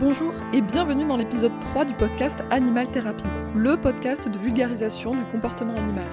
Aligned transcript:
Bonjour 0.00 0.32
et 0.52 0.60
bienvenue 0.60 1.04
dans 1.04 1.16
l'épisode 1.16 1.58
3 1.58 1.84
du 1.84 1.92
podcast 1.92 2.44
Animal 2.52 2.88
Thérapie, 2.88 3.24
le 3.56 3.76
podcast 3.76 4.28
de 4.28 4.38
vulgarisation 4.38 5.16
du 5.16 5.24
comportement 5.24 5.74
animal. 5.74 6.06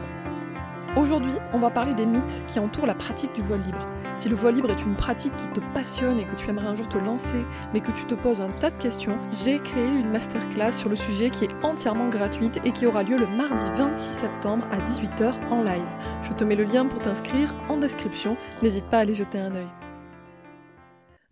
Aujourd'hui, 0.98 1.34
on 1.54 1.60
va 1.60 1.70
parler 1.70 1.94
des 1.94 2.08
mythes 2.08 2.44
qui 2.48 2.58
entourent 2.58 2.88
la 2.88 2.96
pratique 2.96 3.34
du 3.34 3.44
vol 3.44 3.60
libre. 3.64 3.88
Si 4.16 4.28
le 4.28 4.36
vol 4.36 4.56
libre 4.56 4.72
est 4.72 4.82
une 4.82 4.96
pratique 4.96 5.38
qui 5.38 5.48
te 5.50 5.60
passionne 5.76 6.18
et 6.18 6.26
que 6.26 6.36
tu 6.36 6.50
aimerais 6.50 6.66
un 6.66 6.74
jour 6.74 6.90
te 6.90 6.98
lancer, 6.98 7.46
mais 7.76 7.80
que 7.80 7.92
tu 7.92 8.06
te 8.06 8.16
poses 8.16 8.42
un 8.42 8.50
tas 8.50 8.72
de 8.72 8.82
questions, 8.82 9.20
j'ai 9.30 9.60
créé 9.60 9.86
une 9.86 10.10
masterclass 10.10 10.72
sur 10.72 10.90
le 10.90 10.96
sujet 10.96 11.30
qui 11.30 11.44
est 11.44 11.56
entièrement 11.62 12.10
gratuite 12.10 12.60
et 12.66 12.72
qui 12.72 12.88
aura 12.88 13.04
lieu 13.04 13.20
le 13.20 13.28
mardi 13.28 13.70
26 13.76 14.02
septembre 14.02 14.66
à 14.72 14.80
18h 14.80 15.48
en 15.52 15.62
live. 15.62 15.84
Je 16.24 16.34
te 16.34 16.44
mets 16.44 16.56
le 16.56 16.64
lien 16.64 16.88
pour 16.88 17.02
t'inscrire 17.02 17.54
en 17.70 17.78
description, 17.78 18.36
n'hésite 18.64 18.86
pas 18.86 18.98
à 18.98 19.02
aller 19.02 19.14
jeter 19.14 19.38
un 19.38 19.54
œil. 19.54 19.85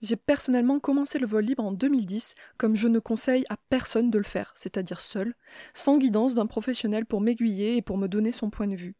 J'ai 0.04 0.18
personnellement 0.18 0.82
commencé 0.82 1.18
le 1.18 1.26
vol 1.26 1.46
libre 1.46 1.64
en 1.64 1.72
2010, 1.72 2.36
comme 2.58 2.76
je 2.76 2.90
ne 2.90 3.00
conseille 3.00 3.46
à 3.48 3.56
personne 3.70 4.12
de 4.12 4.18
le 4.18 4.26
faire, 4.26 4.52
c'est-à-dire 4.54 5.00
seul, 5.00 5.34
sans 5.74 5.98
guidance 5.98 6.36
d'un 6.36 6.46
professionnel 6.46 7.06
pour 7.06 7.22
m'aiguiller 7.22 7.78
et 7.78 7.82
pour 7.82 7.98
me 7.98 8.10
donner 8.10 8.34
son 8.34 8.50
point 8.50 8.68
de 8.68 8.76
vue. 8.76 8.96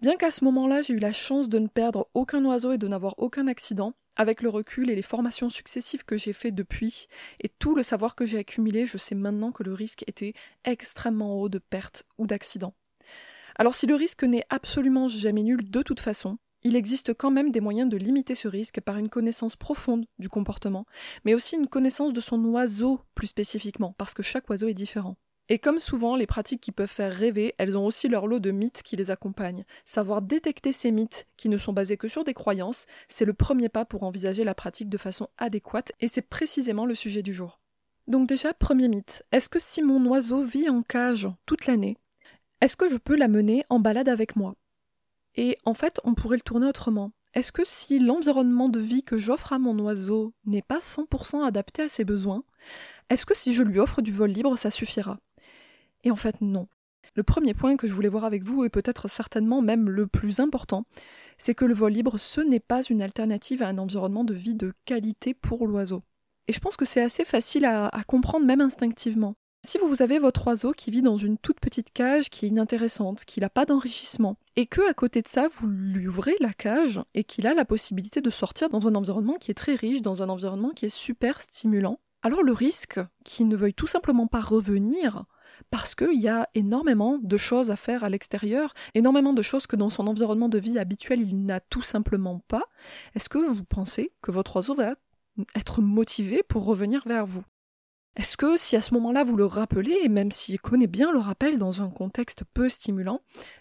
Bien 0.00 0.16
qu'à 0.16 0.30
ce 0.30 0.44
moment-là, 0.44 0.80
j'ai 0.80 0.94
eu 0.94 0.98
la 0.98 1.12
chance 1.12 1.50
de 1.50 1.58
ne 1.58 1.66
perdre 1.66 2.08
aucun 2.14 2.42
oiseau 2.46 2.72
et 2.72 2.78
de 2.78 2.88
n'avoir 2.88 3.16
aucun 3.18 3.48
accident, 3.48 3.92
avec 4.16 4.40
le 4.40 4.48
recul 4.48 4.88
et 4.88 4.94
les 4.94 5.02
formations 5.02 5.50
successives 5.50 6.06
que 6.06 6.16
j'ai 6.16 6.32
fait 6.32 6.52
depuis, 6.52 7.08
et 7.40 7.50
tout 7.50 7.74
le 7.74 7.82
savoir 7.82 8.14
que 8.14 8.24
j'ai 8.24 8.38
accumulé, 8.38 8.86
je 8.86 8.96
sais 8.96 9.14
maintenant 9.14 9.52
que 9.52 9.62
le 9.62 9.74
risque 9.74 10.04
était 10.06 10.32
extrêmement 10.64 11.38
haut 11.38 11.50
de 11.50 11.58
perte 11.58 12.06
ou 12.16 12.26
d'accident. 12.26 12.72
Alors 13.56 13.74
si 13.74 13.84
le 13.84 13.94
risque 13.94 14.24
n'est 14.24 14.46
absolument 14.48 15.10
jamais 15.10 15.42
nul 15.42 15.70
de 15.70 15.82
toute 15.82 16.00
façon, 16.00 16.38
il 16.62 16.76
existe 16.76 17.14
quand 17.14 17.30
même 17.30 17.50
des 17.50 17.60
moyens 17.60 17.88
de 17.88 17.96
limiter 17.96 18.34
ce 18.34 18.48
risque 18.48 18.80
par 18.80 18.98
une 18.98 19.08
connaissance 19.08 19.56
profonde 19.56 20.06
du 20.18 20.28
comportement, 20.28 20.86
mais 21.24 21.34
aussi 21.34 21.56
une 21.56 21.68
connaissance 21.68 22.12
de 22.12 22.20
son 22.20 22.44
oiseau 22.44 23.00
plus 23.14 23.28
spécifiquement, 23.28 23.94
parce 23.98 24.14
que 24.14 24.22
chaque 24.22 24.48
oiseau 24.50 24.68
est 24.68 24.74
différent. 24.74 25.16
Et 25.48 25.58
comme 25.58 25.80
souvent, 25.80 26.14
les 26.14 26.28
pratiques 26.28 26.60
qui 26.60 26.70
peuvent 26.70 26.88
faire 26.88 27.12
rêver, 27.12 27.54
elles 27.58 27.76
ont 27.76 27.84
aussi 27.84 28.06
leur 28.06 28.28
lot 28.28 28.38
de 28.38 28.52
mythes 28.52 28.82
qui 28.84 28.94
les 28.94 29.10
accompagnent. 29.10 29.64
Savoir 29.84 30.22
détecter 30.22 30.72
ces 30.72 30.92
mythes, 30.92 31.26
qui 31.36 31.48
ne 31.48 31.58
sont 31.58 31.72
basés 31.72 31.96
que 31.96 32.06
sur 32.06 32.22
des 32.22 32.34
croyances, 32.34 32.86
c'est 33.08 33.24
le 33.24 33.32
premier 33.32 33.68
pas 33.68 33.84
pour 33.84 34.04
envisager 34.04 34.44
la 34.44 34.54
pratique 34.54 34.88
de 34.88 34.96
façon 34.96 35.28
adéquate, 35.38 35.90
et 35.98 36.06
c'est 36.06 36.22
précisément 36.22 36.86
le 36.86 36.94
sujet 36.94 37.22
du 37.22 37.34
jour. 37.34 37.58
Donc 38.06 38.28
déjà, 38.28 38.54
premier 38.54 38.86
mythe, 38.86 39.24
est-ce 39.32 39.48
que 39.48 39.58
si 39.58 39.82
mon 39.82 40.04
oiseau 40.06 40.44
vit 40.44 40.68
en 40.68 40.82
cage 40.82 41.28
toute 41.46 41.66
l'année, 41.66 41.96
est-ce 42.60 42.76
que 42.76 42.88
je 42.88 42.98
peux 42.98 43.16
l'amener 43.16 43.64
en 43.70 43.80
balade 43.80 44.08
avec 44.08 44.36
moi? 44.36 44.54
Et 45.36 45.56
en 45.64 45.74
fait, 45.74 46.00
on 46.04 46.14
pourrait 46.14 46.36
le 46.36 46.42
tourner 46.42 46.66
autrement. 46.66 47.12
Est-ce 47.34 47.52
que 47.52 47.62
si 47.64 48.00
l'environnement 48.00 48.68
de 48.68 48.80
vie 48.80 49.04
que 49.04 49.16
j'offre 49.16 49.52
à 49.52 49.58
mon 49.58 49.78
oiseau 49.78 50.34
n'est 50.44 50.62
pas 50.62 50.78
100% 50.78 51.44
adapté 51.44 51.82
à 51.82 51.88
ses 51.88 52.04
besoins, 52.04 52.42
est-ce 53.08 53.24
que 53.24 53.36
si 53.36 53.54
je 53.54 53.62
lui 53.62 53.78
offre 53.78 54.02
du 54.02 54.12
vol 54.12 54.30
libre, 54.30 54.56
ça 54.56 54.70
suffira? 54.70 55.18
Et 56.02 56.10
en 56.10 56.16
fait, 56.16 56.40
non. 56.40 56.66
Le 57.14 57.22
premier 57.22 57.54
point 57.54 57.76
que 57.76 57.86
je 57.86 57.94
voulais 57.94 58.08
voir 58.08 58.24
avec 58.24 58.42
vous, 58.44 58.64
et 58.64 58.68
peut-être 58.68 59.08
certainement 59.08 59.62
même 59.62 59.88
le 59.88 60.06
plus 60.06 60.40
important, 60.40 60.84
c'est 61.38 61.54
que 61.54 61.64
le 61.64 61.74
vol 61.74 61.92
libre, 61.92 62.18
ce 62.18 62.40
n'est 62.40 62.60
pas 62.60 62.82
une 62.82 63.02
alternative 63.02 63.62
à 63.62 63.68
un 63.68 63.78
environnement 63.78 64.24
de 64.24 64.34
vie 64.34 64.54
de 64.54 64.72
qualité 64.84 65.34
pour 65.34 65.66
l'oiseau. 65.66 66.02
Et 66.48 66.52
je 66.52 66.60
pense 66.60 66.76
que 66.76 66.84
c'est 66.84 67.02
assez 67.02 67.24
facile 67.24 67.64
à, 67.64 67.88
à 67.88 68.04
comprendre 68.04 68.46
même 68.46 68.60
instinctivement. 68.60 69.36
Si 69.62 69.76
vous 69.76 70.00
avez 70.00 70.18
votre 70.18 70.46
oiseau 70.46 70.72
qui 70.72 70.90
vit 70.90 71.02
dans 71.02 71.18
une 71.18 71.36
toute 71.36 71.60
petite 71.60 71.92
cage 71.92 72.30
qui 72.30 72.46
est 72.46 72.48
inintéressante, 72.48 73.26
qui 73.26 73.40
n'a 73.40 73.50
pas 73.50 73.66
d'enrichissement, 73.66 74.38
et 74.56 74.64
que 74.64 74.80
à 74.88 74.94
côté 74.94 75.20
de 75.20 75.28
ça, 75.28 75.48
vous 75.48 75.66
lui 75.66 76.08
ouvrez 76.08 76.34
la 76.40 76.54
cage 76.54 77.02
et 77.12 77.24
qu'il 77.24 77.46
a 77.46 77.52
la 77.52 77.66
possibilité 77.66 78.22
de 78.22 78.30
sortir 78.30 78.70
dans 78.70 78.88
un 78.88 78.94
environnement 78.94 79.36
qui 79.36 79.50
est 79.50 79.54
très 79.54 79.74
riche, 79.74 80.00
dans 80.00 80.22
un 80.22 80.30
environnement 80.30 80.70
qui 80.70 80.86
est 80.86 80.88
super 80.88 81.42
stimulant, 81.42 82.00
alors 82.22 82.42
le 82.42 82.52
risque 82.52 83.00
qu'il 83.22 83.48
ne 83.48 83.56
veuille 83.56 83.74
tout 83.74 83.86
simplement 83.86 84.26
pas 84.26 84.40
revenir, 84.40 85.24
parce 85.70 85.94
qu'il 85.94 86.20
y 86.20 86.28
a 86.28 86.48
énormément 86.54 87.18
de 87.22 87.36
choses 87.36 87.70
à 87.70 87.76
faire 87.76 88.02
à 88.02 88.08
l'extérieur, 88.08 88.72
énormément 88.94 89.34
de 89.34 89.42
choses 89.42 89.66
que 89.66 89.76
dans 89.76 89.90
son 89.90 90.06
environnement 90.06 90.48
de 90.48 90.58
vie 90.58 90.78
habituel 90.78 91.20
il 91.20 91.44
n'a 91.44 91.60
tout 91.60 91.82
simplement 91.82 92.38
pas, 92.48 92.64
est-ce 93.14 93.28
que 93.28 93.36
vous 93.36 93.64
pensez 93.64 94.10
que 94.22 94.30
votre 94.30 94.56
oiseau 94.56 94.74
va 94.74 94.94
être 95.54 95.82
motivé 95.82 96.42
pour 96.42 96.64
revenir 96.64 97.02
vers 97.06 97.26
vous? 97.26 97.44
Est-ce 98.16 98.36
que 98.36 98.56
si 98.56 98.76
à 98.76 98.82
ce 98.82 98.92
moment-là 98.94 99.22
vous 99.22 99.36
le 99.36 99.46
rappelez, 99.46 99.96
et 100.02 100.08
même 100.08 100.30
s'il 100.30 100.60
connaît 100.60 100.88
bien 100.88 101.12
le 101.12 101.20
rappel 101.20 101.58
dans 101.58 101.80
un 101.82 101.90
contexte 101.90 102.42
peu 102.52 102.68
stimulant, 102.68 103.20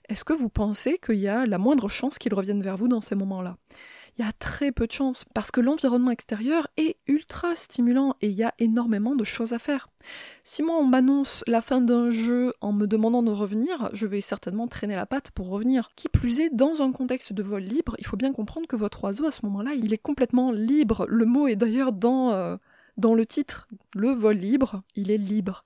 est-ce 0.09 0.23
que 0.23 0.33
vous 0.33 0.49
pensez 0.49 0.97
qu'il 0.97 1.17
y 1.17 1.27
a 1.27 1.45
la 1.45 1.57
moindre 1.57 1.87
chance 1.87 2.17
qu'il 2.17 2.33
revienne 2.33 2.61
vers 2.61 2.75
vous 2.75 2.87
dans 2.87 3.01
ces 3.01 3.15
moments-là? 3.15 3.57
Il 4.17 4.25
y 4.25 4.27
a 4.27 4.33
très 4.33 4.73
peu 4.73 4.85
de 4.85 4.91
chances, 4.91 5.23
parce 5.33 5.49
que 5.49 5.61
l'environnement 5.61 6.11
extérieur 6.11 6.67
est 6.75 6.97
ultra 7.07 7.55
stimulant 7.55 8.15
et 8.21 8.27
il 8.27 8.33
y 8.33 8.43
a 8.43 8.53
énormément 8.59 9.15
de 9.15 9.23
choses 9.23 9.53
à 9.53 9.59
faire. 9.59 9.87
Si 10.43 10.61
moi 10.61 10.75
on 10.77 10.83
m'annonce 10.83 11.43
la 11.47 11.61
fin 11.61 11.79
d'un 11.79 12.09
jeu 12.09 12.53
en 12.59 12.73
me 12.73 12.85
demandant 12.85 13.23
de 13.23 13.31
revenir, 13.31 13.89
je 13.93 14.07
vais 14.07 14.19
certainement 14.19 14.67
traîner 14.67 14.95
la 14.95 15.05
patte 15.05 15.31
pour 15.31 15.47
revenir. 15.47 15.91
Qui 15.95 16.09
plus 16.09 16.41
est, 16.41 16.49
dans 16.49 16.81
un 16.81 16.91
contexte 16.91 17.31
de 17.31 17.43
vol 17.43 17.61
libre, 17.61 17.95
il 17.99 18.05
faut 18.05 18.17
bien 18.17 18.33
comprendre 18.33 18.67
que 18.67 18.75
votre 18.75 19.03
oiseau 19.03 19.25
à 19.25 19.31
ce 19.31 19.45
moment-là, 19.45 19.71
il 19.75 19.93
est 19.93 19.97
complètement 19.97 20.51
libre. 20.51 21.05
Le 21.07 21.25
mot 21.25 21.47
est 21.47 21.55
d'ailleurs 21.55 21.93
dans... 21.93 22.31
Euh, 22.31 22.57
dans 22.97 23.13
le 23.13 23.25
titre, 23.25 23.67
le 23.95 24.09
vol 24.09 24.37
libre, 24.37 24.81
il 24.95 25.11
est 25.11 25.17
libre. 25.17 25.63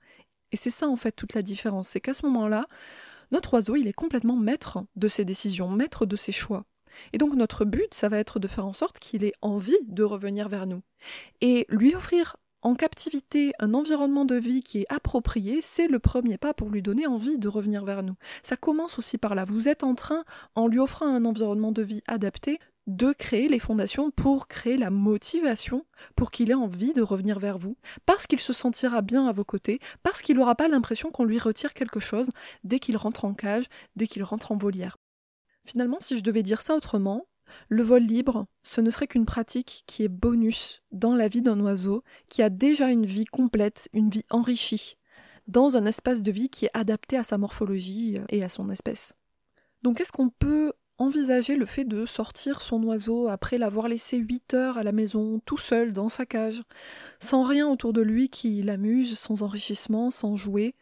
Et 0.52 0.56
c'est 0.56 0.70
ça 0.70 0.88
en 0.88 0.96
fait 0.96 1.12
toute 1.12 1.34
la 1.34 1.42
différence, 1.42 1.88
c'est 1.88 2.00
qu'à 2.00 2.14
ce 2.14 2.24
moment-là, 2.26 2.66
notre 3.32 3.54
oiseau, 3.54 3.76
il 3.76 3.88
est 3.88 3.92
complètement 3.92 4.36
maître 4.36 4.84
de 4.96 5.08
ses 5.08 5.24
décisions, 5.24 5.68
maître 5.68 6.06
de 6.06 6.16
ses 6.16 6.32
choix. 6.32 6.64
Et 7.12 7.18
donc 7.18 7.34
notre 7.34 7.64
but, 7.64 7.92
ça 7.92 8.08
va 8.08 8.18
être 8.18 8.38
de 8.38 8.46
faire 8.46 8.66
en 8.66 8.72
sorte 8.72 8.98
qu'il 8.98 9.24
ait 9.24 9.34
envie 9.42 9.78
de 9.86 10.04
revenir 10.04 10.48
vers 10.48 10.66
nous. 10.66 10.82
Et 11.40 11.66
lui 11.68 11.94
offrir 11.94 12.36
en 12.62 12.74
captivité 12.74 13.52
un 13.58 13.74
environnement 13.74 14.24
de 14.24 14.36
vie 14.36 14.62
qui 14.62 14.80
est 14.80 14.86
approprié, 14.88 15.60
c'est 15.60 15.86
le 15.86 15.98
premier 15.98 16.38
pas 16.38 16.54
pour 16.54 16.70
lui 16.70 16.80
donner 16.80 17.06
envie 17.06 17.38
de 17.38 17.48
revenir 17.48 17.84
vers 17.84 18.02
nous. 18.02 18.14
Ça 18.42 18.56
commence 18.56 18.98
aussi 18.98 19.18
par 19.18 19.34
là. 19.34 19.44
Vous 19.44 19.68
êtes 19.68 19.84
en 19.84 19.94
train, 19.94 20.24
en 20.54 20.66
lui 20.66 20.78
offrant 20.78 21.06
un 21.06 21.26
environnement 21.26 21.72
de 21.72 21.82
vie 21.82 22.02
adapté, 22.06 22.58
de 22.86 23.12
créer 23.12 23.48
les 23.48 23.58
fondations 23.58 24.10
pour 24.10 24.46
créer 24.46 24.76
la 24.76 24.90
motivation 24.90 25.86
pour 26.16 26.30
qu'il 26.30 26.50
ait 26.50 26.54
envie 26.54 26.92
de 26.92 27.02
revenir 27.02 27.38
vers 27.38 27.58
vous, 27.58 27.76
parce 28.04 28.26
qu'il 28.26 28.40
se 28.40 28.52
sentira 28.52 29.02
bien 29.02 29.26
à 29.26 29.32
vos 29.32 29.44
côtés, 29.44 29.78
parce 30.02 30.22
qu'il 30.22 30.36
n'aura 30.36 30.54
pas 30.54 30.68
l'impression 30.68 31.10
qu'on 31.10 31.24
lui 31.24 31.38
retire 31.38 31.74
quelque 31.74 32.00
chose 32.00 32.30
dès 32.62 32.78
qu'il 32.78 32.96
rentre 32.96 33.24
en 33.24 33.34
cage, 33.34 33.64
dès 33.96 34.06
qu'il 34.06 34.22
rentre 34.22 34.52
en 34.52 34.56
volière. 34.56 34.98
Finalement, 35.64 35.98
si 36.00 36.18
je 36.18 36.22
devais 36.22 36.42
dire 36.42 36.60
ça 36.60 36.74
autrement, 36.74 37.26
le 37.68 37.82
vol 37.82 38.02
libre, 38.02 38.46
ce 38.62 38.80
ne 38.80 38.90
serait 38.90 39.06
qu'une 39.06 39.26
pratique 39.26 39.84
qui 39.86 40.02
est 40.02 40.08
bonus 40.08 40.82
dans 40.92 41.14
la 41.14 41.28
vie 41.28 41.42
d'un 41.42 41.60
oiseau 41.60 42.02
qui 42.28 42.42
a 42.42 42.50
déjà 42.50 42.90
une 42.90 43.06
vie 43.06 43.24
complète, 43.24 43.88
une 43.92 44.10
vie 44.10 44.24
enrichie, 44.30 44.96
dans 45.46 45.76
un 45.76 45.86
espace 45.86 46.22
de 46.22 46.32
vie 46.32 46.48
qui 46.48 46.66
est 46.66 46.70
adapté 46.74 47.16
à 47.16 47.22
sa 47.22 47.38
morphologie 47.38 48.18
et 48.30 48.42
à 48.42 48.48
son 48.48 48.70
espèce. 48.70 49.14
Donc 49.82 50.00
est-ce 50.00 50.12
qu'on 50.12 50.30
peut 50.30 50.72
envisager 50.98 51.56
le 51.56 51.66
fait 51.66 51.84
de 51.84 52.06
sortir 52.06 52.60
son 52.60 52.82
oiseau 52.84 53.28
après 53.28 53.58
l'avoir 53.58 53.88
laissé 53.88 54.16
8 54.16 54.54
heures 54.54 54.78
à 54.78 54.82
la 54.82 54.92
maison, 54.92 55.40
tout 55.44 55.58
seul, 55.58 55.92
dans 55.92 56.08
sa 56.08 56.26
cage, 56.26 56.62
sans 57.20 57.42
rien 57.42 57.68
autour 57.68 57.92
de 57.92 58.00
lui 58.00 58.28
qui 58.28 58.62
l'amuse, 58.62 59.18
sans 59.18 59.42
enrichissement, 59.42 60.10
sans 60.10 60.36
jouer, 60.36 60.74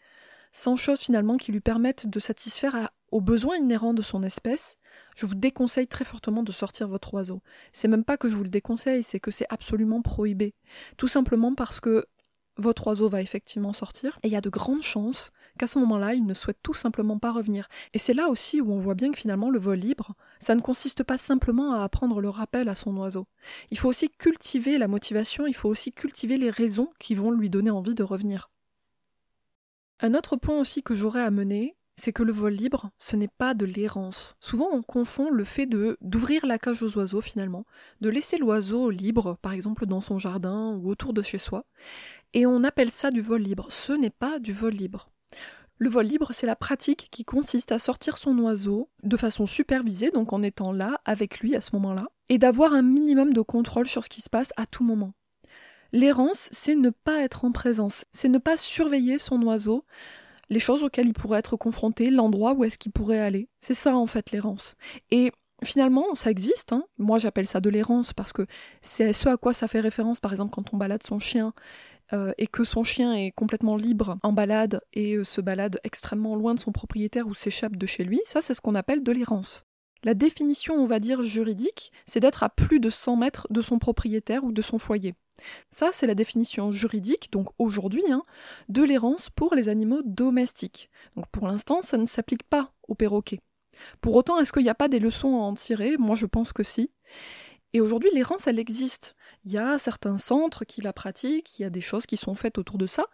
sans 0.53 0.77
choses 0.77 1.01
finalement 1.01 1.39
qui 1.39 1.53
lui 1.53 1.61
permettent 1.61 2.06
de 2.06 2.21
satisfaire 2.21 2.91
aux 3.11 3.21
besoins 3.21 3.56
inhérents 3.56 3.95
de 3.95 4.03
son 4.03 4.22
espèce, 4.22 4.78
je 5.17 5.27
vous 5.27 5.34
déconseille 5.34 5.87
très 5.87 6.05
fortement 6.05 6.43
de 6.43 6.53
sortir 6.53 6.89
votre 6.89 7.12
oiseau. 7.15 7.43
C'est 7.72 7.89
même 7.89 8.05
pas 8.05 8.17
que 8.17 8.28
je 8.28 8.37
vous 8.37 8.43
le 8.43 8.49
déconseille, 8.49 9.03
c'est 9.03 9.21
que 9.21 9.31
c'est 9.31 9.47
absolument 9.51 10.03
prohibé. 10.03 10.55
Tout 10.97 11.09
simplement 11.09 11.55
parce 11.55 11.81
que 11.81 12.06
votre 12.56 12.87
oiseau 12.87 13.09
va 13.09 13.22
effectivement 13.22 13.72
sortir, 13.72 14.19
et 14.22 14.28
il 14.28 14.33
y 14.33 14.37
a 14.37 14.41
de 14.41 14.51
grandes 14.51 14.83
chances 14.83 15.31
ce 15.67 15.78
moment-là, 15.81 16.15
il 16.15 16.27
ne 16.27 16.34
souhaite 16.34 16.59
tout 16.62 16.75
simplement 16.75 17.19
pas 17.19 17.33
revenir. 17.33 17.69
Et 17.95 17.99
c'est 17.99 18.15
là 18.15 18.28
aussi 18.28 18.61
où 18.61 18.73
on 18.73 18.78
voit 18.78 18.95
bien 18.95 19.12
que 19.12 19.19
finalement 19.19 19.50
le 19.50 19.59
vol 19.59 19.78
libre, 19.78 20.15
ça 20.41 20.55
ne 20.55 20.61
consiste 20.61 21.03
pas 21.03 21.19
simplement 21.19 21.75
à 21.75 21.83
apprendre 21.83 22.21
le 22.21 22.28
rappel 22.28 22.69
à 22.69 22.75
son 22.75 22.97
oiseau. 22.97 23.27
Il 23.71 23.78
faut 23.78 23.89
aussi 23.89 24.10
cultiver 24.10 24.78
la 24.78 24.89
motivation, 24.89 25.47
il 25.47 25.54
faut 25.54 25.69
aussi 25.69 25.92
cultiver 25.92 26.36
les 26.36 26.51
raisons 26.51 26.91
qui 26.98 27.15
vont 27.15 27.31
lui 27.31 27.51
donner 27.51 27.71
envie 27.71 27.95
de 27.95 28.03
revenir. 28.03 28.51
Un 30.01 30.15
autre 30.15 30.36
point 30.36 30.59
aussi 30.59 30.83
que 30.83 30.97
j'aurais 30.97 31.22
à 31.22 31.31
mener, 31.31 31.77
c'est 31.97 32.13
que 32.13 32.25
le 32.25 32.33
vol 32.33 32.53
libre, 32.53 32.91
ce 32.98 33.15
n'est 33.15 33.28
pas 33.28 33.54
de 33.54 33.65
l'errance. 33.65 34.34
Souvent, 34.41 34.69
on 34.72 34.83
confond 34.83 35.31
le 35.31 35.45
fait 35.45 35.66
de 35.66 35.97
d'ouvrir 36.01 36.47
la 36.47 36.59
cage 36.59 36.83
aux 36.83 36.97
oiseaux 36.97 37.21
finalement, 37.21 37.65
de 38.01 38.09
laisser 38.09 38.39
l'oiseau 38.39 38.91
libre, 38.91 39.39
par 39.42 39.53
exemple 39.53 39.86
dans 39.86 40.01
son 40.01 40.19
jardin 40.19 40.75
ou 40.75 40.91
autour 40.91 41.13
de 41.13 41.22
chez 41.22 41.39
soi, 41.39 41.65
et 42.34 42.47
on 42.47 42.65
appelle 42.65 42.91
ça 42.91 43.13
du 43.13 43.21
vol 43.21 43.42
libre. 43.42 43.66
Ce 43.69 43.92
n'est 43.92 44.10
pas 44.10 44.41
du 44.41 44.53
vol 44.53 44.72
libre. 44.72 45.11
Le 45.83 45.91
vol 45.91 46.07
libre, 46.07 46.29
c'est 46.31 46.47
la 46.47 46.55
pratique 46.55 47.09
qui 47.11 47.25
consiste 47.25 47.73
à 47.73 47.81
sortir 47.81 48.17
son 48.17 48.39
oiseau 48.39 48.89
de 49.03 49.17
façon 49.17 49.47
supervisée, 49.47 50.13
donc 50.13 50.33
en 50.33 50.41
étant 50.41 50.71
là 50.71 51.01
avec 51.05 51.41
lui 51.41 51.57
à 51.57 51.61
ce 51.61 51.71
moment-là, 51.73 52.07
et 52.29 52.39
d'avoir 52.39 52.73
un 52.73 52.83
minimum 52.83 53.33
de 53.33 53.41
contrôle 53.41 53.89
sur 53.89 54.05
ce 54.05 54.09
qui 54.09 54.21
se 54.21 54.31
passe 54.31 54.53
à 54.57 54.65
tout 54.65 54.84
moment. 54.84 55.13
L'errance, 55.91 56.49
c'est 56.53 56.77
ne 56.77 56.91
pas 56.91 57.23
être 57.23 57.45
en 57.45 57.51
présence, 57.51 58.05
c'est 58.13 58.29
ne 58.29 58.39
pas 58.39 58.57
surveiller 58.57 59.19
son 59.19 59.43
oiseau, 59.43 59.84
les 60.51 60.61
choses 60.61 60.84
auxquelles 60.84 61.09
il 61.09 61.15
pourrait 61.15 61.41
être 61.41 61.57
confronté, 61.57 62.11
l'endroit 62.11 62.53
où 62.53 62.63
est-ce 62.63 62.79
qu'il 62.79 62.93
pourrait 62.93 63.19
aller. 63.19 63.49
C'est 63.61 63.75
ça 63.75 63.97
en 63.97 64.07
fait 64.07 64.31
l'errance. 64.31 64.77
Et 65.11 65.33
finalement, 65.65 66.15
ça 66.15 66.31
existe. 66.31 66.73
Hein. 66.73 66.84
Moi, 66.99 67.19
j'appelle 67.19 67.49
ça 67.49 67.61
de 67.61 67.71
l'errance 67.71 68.13
parce 68.13 68.33
que 68.33 68.47
c'est 68.83 69.13
ce 69.13 69.29
à 69.29 69.37
quoi 69.37 69.53
ça 69.53 69.67
fait 69.67 69.81
référence, 69.81 70.21
par 70.21 70.31
exemple, 70.31 70.55
quand 70.55 70.73
on 70.73 70.77
balade 70.77 71.03
son 71.03 71.19
chien 71.19 71.53
euh, 72.12 72.32
et 72.38 72.47
que 72.47 72.64
son 72.64 72.84
chien 72.84 73.14
est 73.14 73.30
complètement 73.30 73.76
libre 73.76 74.18
en 74.22 74.32
balade 74.32 74.80
et 74.92 75.14
euh, 75.14 75.24
se 75.24 75.41
balade 75.41 75.80
extrêmement 75.84 76.36
loin 76.36 76.54
de 76.54 76.60
son 76.60 76.72
propriétaire 76.72 77.26
ou 77.26 77.34
s'échappe 77.34 77.76
de 77.76 77.86
chez 77.86 78.04
lui, 78.04 78.20
ça 78.24 78.42
c'est 78.42 78.54
ce 78.54 78.60
qu'on 78.60 78.74
appelle 78.74 79.03
de 79.03 79.12
l'errance. 79.12 79.66
La 80.04 80.14
définition, 80.14 80.74
on 80.74 80.86
va 80.86 80.98
dire, 80.98 81.22
juridique, 81.22 81.92
c'est 82.06 82.18
d'être 82.18 82.42
à 82.42 82.48
plus 82.48 82.80
de 82.80 82.91
100 82.91 83.16
mètres 83.16 83.47
de 83.50 83.62
son 83.62 83.78
propriétaire 83.78 84.42
ou 84.42 84.50
de 84.50 84.60
son 84.60 84.78
foyer. 84.78 85.14
Ça, 85.70 85.91
c'est 85.92 86.09
la 86.09 86.16
définition 86.16 86.72
juridique, 86.72 87.30
donc 87.30 87.48
aujourd'hui, 87.59 88.03
hein, 88.10 88.24
de 88.68 88.82
l'errance 88.82 89.30
pour 89.30 89.54
les 89.54 89.68
animaux 89.68 90.03
domestiques. 90.04 90.91
Donc 91.16 91.26
pour 91.28 91.47
l'instant, 91.47 91.82
ça 91.82 91.98
ne 91.98 92.06
s'applique 92.06 92.42
pas 92.42 92.72
aux 92.88 92.94
perroquets. 92.94 93.41
Pour 94.00 94.16
autant, 94.16 94.38
est-ce 94.38 94.53
qu'il 94.53 94.62
n'y 94.62 94.68
a 94.68 94.74
pas 94.74 94.88
des 94.88 94.98
leçons 94.98 95.36
à 95.36 95.44
en 95.44 95.54
tirer? 95.54 95.97
Moi, 95.98 96.16
je 96.16 96.26
pense 96.26 96.53
que 96.53 96.62
si. 96.62 96.91
Et 97.72 97.80
aujourd'hui, 97.80 98.10
l'errance, 98.12 98.47
elle 98.47 98.59
existe. 98.59 99.16
Il 99.44 99.53
y 99.53 99.59
a 99.59 99.78
certains 99.78 100.18
centres 100.18 100.65
qui 100.65 100.83
la 100.83 100.92
pratiquent, 100.92 101.59
il 101.59 101.62
y 101.62 101.65
a 101.65 101.71
des 101.71 101.80
choses 101.80 102.06
qui 102.06 102.16
sont 102.16 102.34
faites 102.34 102.59
autour 102.59 102.78
de 102.78 102.86
ça. 102.86 103.06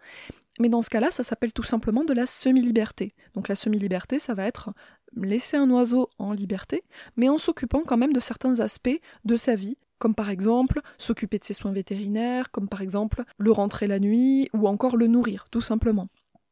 Mais 0.60 0.68
dans 0.68 0.82
ce 0.82 0.90
cas-là, 0.90 1.10
ça 1.10 1.22
s'appelle 1.22 1.52
tout 1.52 1.62
simplement 1.62 2.04
de 2.04 2.12
la 2.12 2.26
semi-liberté. 2.26 3.14
Donc 3.34 3.48
la 3.48 3.56
semi-liberté, 3.56 4.18
ça 4.18 4.34
va 4.34 4.44
être 4.44 4.70
laisser 5.16 5.56
un 5.56 5.70
oiseau 5.70 6.10
en 6.18 6.32
liberté, 6.32 6.84
mais 7.16 7.28
en 7.28 7.38
s'occupant 7.38 7.82
quand 7.86 7.96
même 7.96 8.12
de 8.12 8.20
certains 8.20 8.60
aspects 8.60 9.00
de 9.24 9.36
sa 9.36 9.54
vie, 9.54 9.78
comme 9.98 10.14
par 10.14 10.30
exemple 10.30 10.80
s'occuper 10.98 11.38
de 11.38 11.44
ses 11.44 11.54
soins 11.54 11.72
vétérinaires, 11.72 12.50
comme 12.50 12.68
par 12.68 12.82
exemple 12.82 13.24
le 13.38 13.50
rentrer 13.50 13.86
la 13.86 13.98
nuit, 13.98 14.50
ou 14.52 14.68
encore 14.68 14.96
le 14.96 15.06
nourrir, 15.06 15.46
tout 15.50 15.60
simplement. 15.60 16.08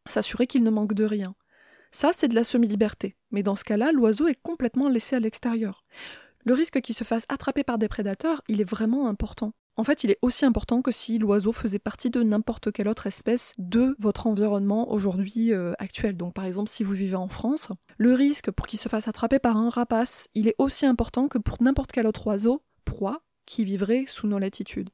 S'assurer 0.06 0.46
qu'il 0.46 0.62
ne 0.62 0.70
manque 0.70 0.94
de 0.94 1.05
rien. 1.05 1.34
Ça, 1.90 2.11
c'est 2.12 2.29
de 2.29 2.34
la 2.34 2.44
semi-liberté, 2.44 3.17
mais 3.31 3.43
dans 3.43 3.56
ce 3.56 3.64
cas-là, 3.64 3.93
l'oiseau 3.93 4.26
est 4.26 4.40
complètement 4.43 4.88
laissé 4.88 5.17
à 5.17 5.20
l'extérieur. 5.20 5.84
Le 6.44 6.55
risque 6.55 6.81
qu'il 6.81 6.94
se 6.94 7.05
fasse 7.05 7.26
attraper 7.29 7.64
par 7.64 7.79
des 7.79 7.88
prédateurs, 7.88 8.43
il 8.49 8.61
est 8.61 8.69
vraiment 8.69 9.08
important. 9.08 9.52
En 9.78 9.84
fait, 9.84 10.05
il 10.05 10.11
est 10.11 10.19
aussi 10.23 10.46
important 10.46 10.81
que 10.81 10.90
si 10.90 11.19
l'oiseau 11.19 11.52
faisait 11.52 11.78
partie 11.78 12.08
de 12.08 12.23
n'importe 12.23 12.73
quelle 12.73 12.88
autre 12.88 13.06
espèce 13.06 13.52
de 13.58 13.94
votre 13.99 14.26
environnement 14.26 14.90
aujourd'hui 14.90 15.52
euh, 15.52 15.75
actuel. 15.78 16.17
Donc 16.17 16.32
par 16.32 16.46
exemple, 16.46 16.70
si 16.70 16.82
vous 16.82 16.94
vivez 16.94 17.17
en 17.17 17.28
France, 17.28 17.69
le 17.99 18.14
risque 18.14 18.50
pour 18.50 18.67
qu'il 18.67 18.78
se 18.78 18.88
fasse 18.88 19.06
attraper 19.06 19.38
par 19.38 19.58
un 19.58 19.69
rapace, 19.69 20.28
il 20.34 20.49
est 20.49 20.55
aussi 20.58 20.87
important 20.87 21.28
que 21.28 21.37
pour 21.37 21.62
n'importe 21.62 21.93
quel 21.93 22.06
autre 22.06 22.26
oiseau, 22.26 22.62
proie, 22.87 23.20
qui 23.44 23.64
vivrait 23.64 24.05
sous 24.08 24.26
nos 24.26 24.38
latitudes. 24.38 24.90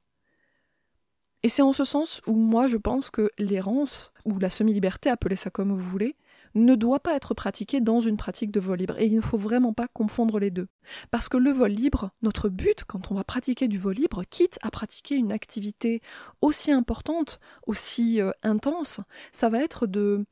Et 1.45 1.49
c'est 1.49 1.63
en 1.63 1.73
ce 1.73 1.85
sens 1.85 2.21
où 2.27 2.35
moi 2.35 2.67
je 2.67 2.77
pense 2.77 3.11
que 3.11 3.31
l'errance, 3.39 4.13
ou 4.25 4.39
la 4.39 4.51
semi-liberté, 4.51 5.11
appelez 5.11 5.37
ça 5.37 5.51
comme 5.51 5.71
vous 5.71 5.79
voulez, 5.79 6.17
ne 6.55 6.75
doit 6.75 7.01
pas 7.01 7.15
être 7.15 7.35
pratiqué 7.35 7.81
dans 7.81 8.01
une 8.01 8.17
pratique 8.17 8.51
de 8.51 8.61
vol 8.61 8.79
libre. 8.79 8.99
Et 8.99 9.07
il 9.07 9.17
ne 9.17 9.21
faut 9.21 9.39
vraiment 9.39 9.73
pas 9.73 9.89
confondre 9.89 10.39
les 10.39 10.51
deux. 10.51 10.69
Parce 11.11 11.29
que 11.29 11.37
le 11.37 11.51
vol 11.51 11.71
libre, 11.71 12.11
notre 12.23 12.49
but 12.49 12.85
quand 12.85 13.11
on 13.11 13.15
va 13.15 13.25
pratiquer 13.25 13.69
du 13.69 13.79
vol 13.79 13.95
libre, 13.95 14.25
quitte 14.29 14.59
à 14.63 14.71
pratiquer 14.71 15.17
une 15.17 15.33
activité 15.33 16.03
aussi 16.41 16.73
importante, 16.73 17.41
aussi 17.67 18.21
euh, 18.21 18.31
intense, 18.43 19.01
ça 19.31 19.49
va 19.49 19.63
être 19.63 19.87
de, 19.87 20.27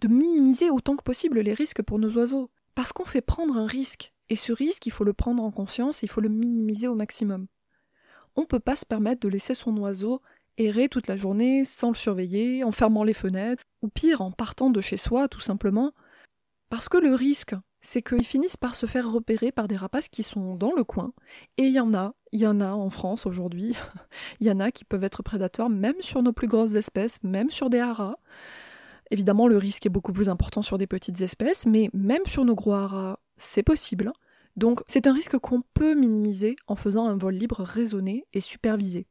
de 0.00 0.08
minimiser 0.08 0.70
autant 0.70 0.96
que 0.96 1.02
possible 1.02 1.40
les 1.40 1.54
risques 1.54 1.82
pour 1.82 1.98
nos 1.98 2.10
oiseaux. 2.16 2.50
Parce 2.74 2.92
qu'on 2.92 3.04
fait 3.04 3.22
prendre 3.22 3.56
un 3.56 3.66
risque. 3.66 4.12
Et 4.28 4.36
ce 4.36 4.52
risque, 4.52 4.86
il 4.86 4.90
faut 4.90 5.04
le 5.04 5.12
prendre 5.12 5.42
en 5.42 5.50
conscience, 5.50 6.02
il 6.02 6.08
faut 6.08 6.20
le 6.20 6.28
minimiser 6.28 6.88
au 6.88 6.94
maximum. 6.94 7.46
On 8.34 8.42
ne 8.42 8.46
peut 8.46 8.60
pas 8.60 8.76
se 8.76 8.84
permettre 8.84 9.20
de 9.20 9.28
laisser 9.28 9.54
son 9.54 9.76
oiseau 9.78 10.20
errer 10.58 10.88
toute 10.88 11.06
la 11.06 11.16
journée 11.16 11.64
sans 11.64 11.88
le 11.88 11.94
surveiller, 11.94 12.64
en 12.64 12.72
fermant 12.72 13.04
les 13.04 13.12
fenêtres, 13.12 13.62
ou 13.82 13.88
pire, 13.88 14.20
en 14.20 14.30
partant 14.30 14.70
de 14.70 14.80
chez 14.80 14.96
soi, 14.96 15.28
tout 15.28 15.40
simplement. 15.40 15.92
Parce 16.68 16.88
que 16.88 16.98
le 16.98 17.14
risque, 17.14 17.54
c'est 17.80 18.02
qu'ils 18.02 18.24
finissent 18.24 18.56
par 18.56 18.74
se 18.74 18.86
faire 18.86 19.10
repérer 19.10 19.52
par 19.52 19.68
des 19.68 19.76
rapaces 19.76 20.08
qui 20.08 20.22
sont 20.22 20.56
dans 20.56 20.72
le 20.72 20.84
coin, 20.84 21.12
et 21.56 21.64
il 21.64 21.72
y 21.72 21.80
en 21.80 21.94
a, 21.94 22.14
il 22.32 22.40
y 22.40 22.46
en 22.46 22.60
a 22.60 22.72
en 22.72 22.90
France 22.90 23.26
aujourd'hui, 23.26 23.76
il 24.40 24.46
y 24.48 24.50
en 24.50 24.60
a 24.60 24.70
qui 24.70 24.84
peuvent 24.84 25.04
être 25.04 25.22
prédateurs 25.22 25.70
même 25.70 26.00
sur 26.00 26.22
nos 26.22 26.32
plus 26.32 26.48
grosses 26.48 26.74
espèces, 26.74 27.22
même 27.22 27.50
sur 27.50 27.70
des 27.70 27.78
haras. 27.78 28.16
Évidemment, 29.12 29.46
le 29.46 29.56
risque 29.56 29.86
est 29.86 29.90
beaucoup 29.90 30.12
plus 30.12 30.28
important 30.28 30.62
sur 30.62 30.78
des 30.78 30.88
petites 30.88 31.20
espèces, 31.20 31.64
mais 31.66 31.90
même 31.92 32.26
sur 32.26 32.44
nos 32.44 32.56
gros 32.56 32.72
haras, 32.72 33.20
c'est 33.36 33.62
possible. 33.62 34.12
Donc 34.56 34.82
c'est 34.88 35.06
un 35.06 35.12
risque 35.12 35.38
qu'on 35.38 35.62
peut 35.74 35.94
minimiser 35.94 36.56
en 36.66 36.76
faisant 36.76 37.06
un 37.06 37.16
vol 37.16 37.34
libre 37.34 37.62
raisonné 37.62 38.24
et 38.32 38.40
supervisé 38.40 39.06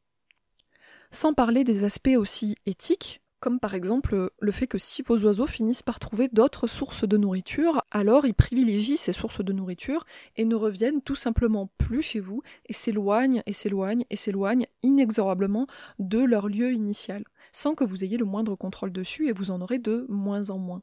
sans 1.15 1.33
parler 1.33 1.63
des 1.63 1.83
aspects 1.85 2.17
aussi 2.17 2.57
éthiques, 2.65 3.21
comme 3.39 3.59
par 3.59 3.73
exemple 3.73 4.31
le 4.39 4.51
fait 4.51 4.67
que 4.67 4.77
si 4.77 5.01
vos 5.01 5.17
oiseaux 5.19 5.47
finissent 5.47 5.81
par 5.81 5.99
trouver 5.99 6.27
d'autres 6.27 6.67
sources 6.67 7.07
de 7.07 7.15
nourriture, 7.17 7.83
alors 7.89 8.25
ils 8.25 8.33
privilégient 8.33 8.97
ces 8.97 9.13
sources 9.13 9.43
de 9.43 9.53
nourriture 9.53 10.05
et 10.35 10.45
ne 10.45 10.55
reviennent 10.55 11.01
tout 11.01 11.15
simplement 11.15 11.69
plus 11.77 12.01
chez 12.01 12.19
vous 12.19 12.41
et 12.67 12.73
s'éloignent 12.73 13.43
et 13.45 13.53
s'éloignent 13.53 14.05
et 14.09 14.15
s'éloignent 14.15 14.67
inexorablement 14.83 15.67
de 15.99 16.19
leur 16.19 16.49
lieu 16.49 16.73
initial, 16.73 17.23
sans 17.51 17.75
que 17.75 17.83
vous 17.83 18.03
ayez 18.03 18.17
le 18.17 18.25
moindre 18.25 18.55
contrôle 18.55 18.91
dessus 18.91 19.29
et 19.29 19.31
vous 19.31 19.51
en 19.51 19.61
aurez 19.61 19.79
de 19.79 20.05
moins 20.09 20.49
en 20.49 20.57
moins. 20.57 20.81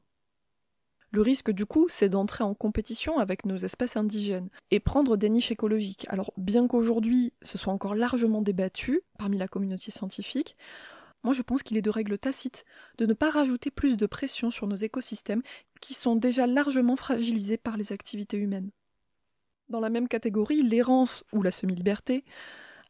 Le 1.13 1.21
risque 1.21 1.51
du 1.51 1.67
coup, 1.67 1.85
c'est 1.89 2.09
d'entrer 2.09 2.43
en 2.43 2.55
compétition 2.55 3.19
avec 3.19 3.45
nos 3.45 3.57
espèces 3.57 3.97
indigènes 3.97 4.49
et 4.71 4.79
prendre 4.79 5.15
des 5.15 5.29
niches 5.29 5.51
écologiques. 5.51 6.07
Alors 6.09 6.33
bien 6.37 6.67
qu'aujourd'hui 6.67 7.33
ce 7.43 7.59
soit 7.59 7.71
encore 7.71 7.93
largement 7.93 8.41
débattu 8.41 9.01
parmi 9.19 9.37
la 9.37 9.47
communauté 9.47 9.91
scientifique, 9.91 10.57
moi 11.23 11.35
je 11.35 11.43
pense 11.43 11.61
qu'il 11.61 11.77
est 11.77 11.83
de 11.83 11.91
règle 11.91 12.17
tacite 12.17 12.65
de 12.97 13.05
ne 13.05 13.13
pas 13.13 13.29
rajouter 13.29 13.69
plus 13.69 13.95
de 13.95 14.07
pression 14.07 14.49
sur 14.49 14.65
nos 14.65 14.75
écosystèmes 14.75 15.43
qui 15.81 15.93
sont 15.93 16.15
déjà 16.15 16.47
largement 16.47 16.95
fragilisés 16.95 17.57
par 17.57 17.77
les 17.77 17.91
activités 17.91 18.37
humaines. 18.37 18.71
Dans 19.69 19.79
la 19.79 19.91
même 19.91 20.07
catégorie, 20.07 20.63
l'errance 20.63 21.23
ou 21.31 21.43
la 21.43 21.51
semi-liberté 21.51 22.25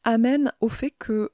amène 0.05 0.53
au 0.61 0.69
fait 0.69 0.91
que 0.91 1.29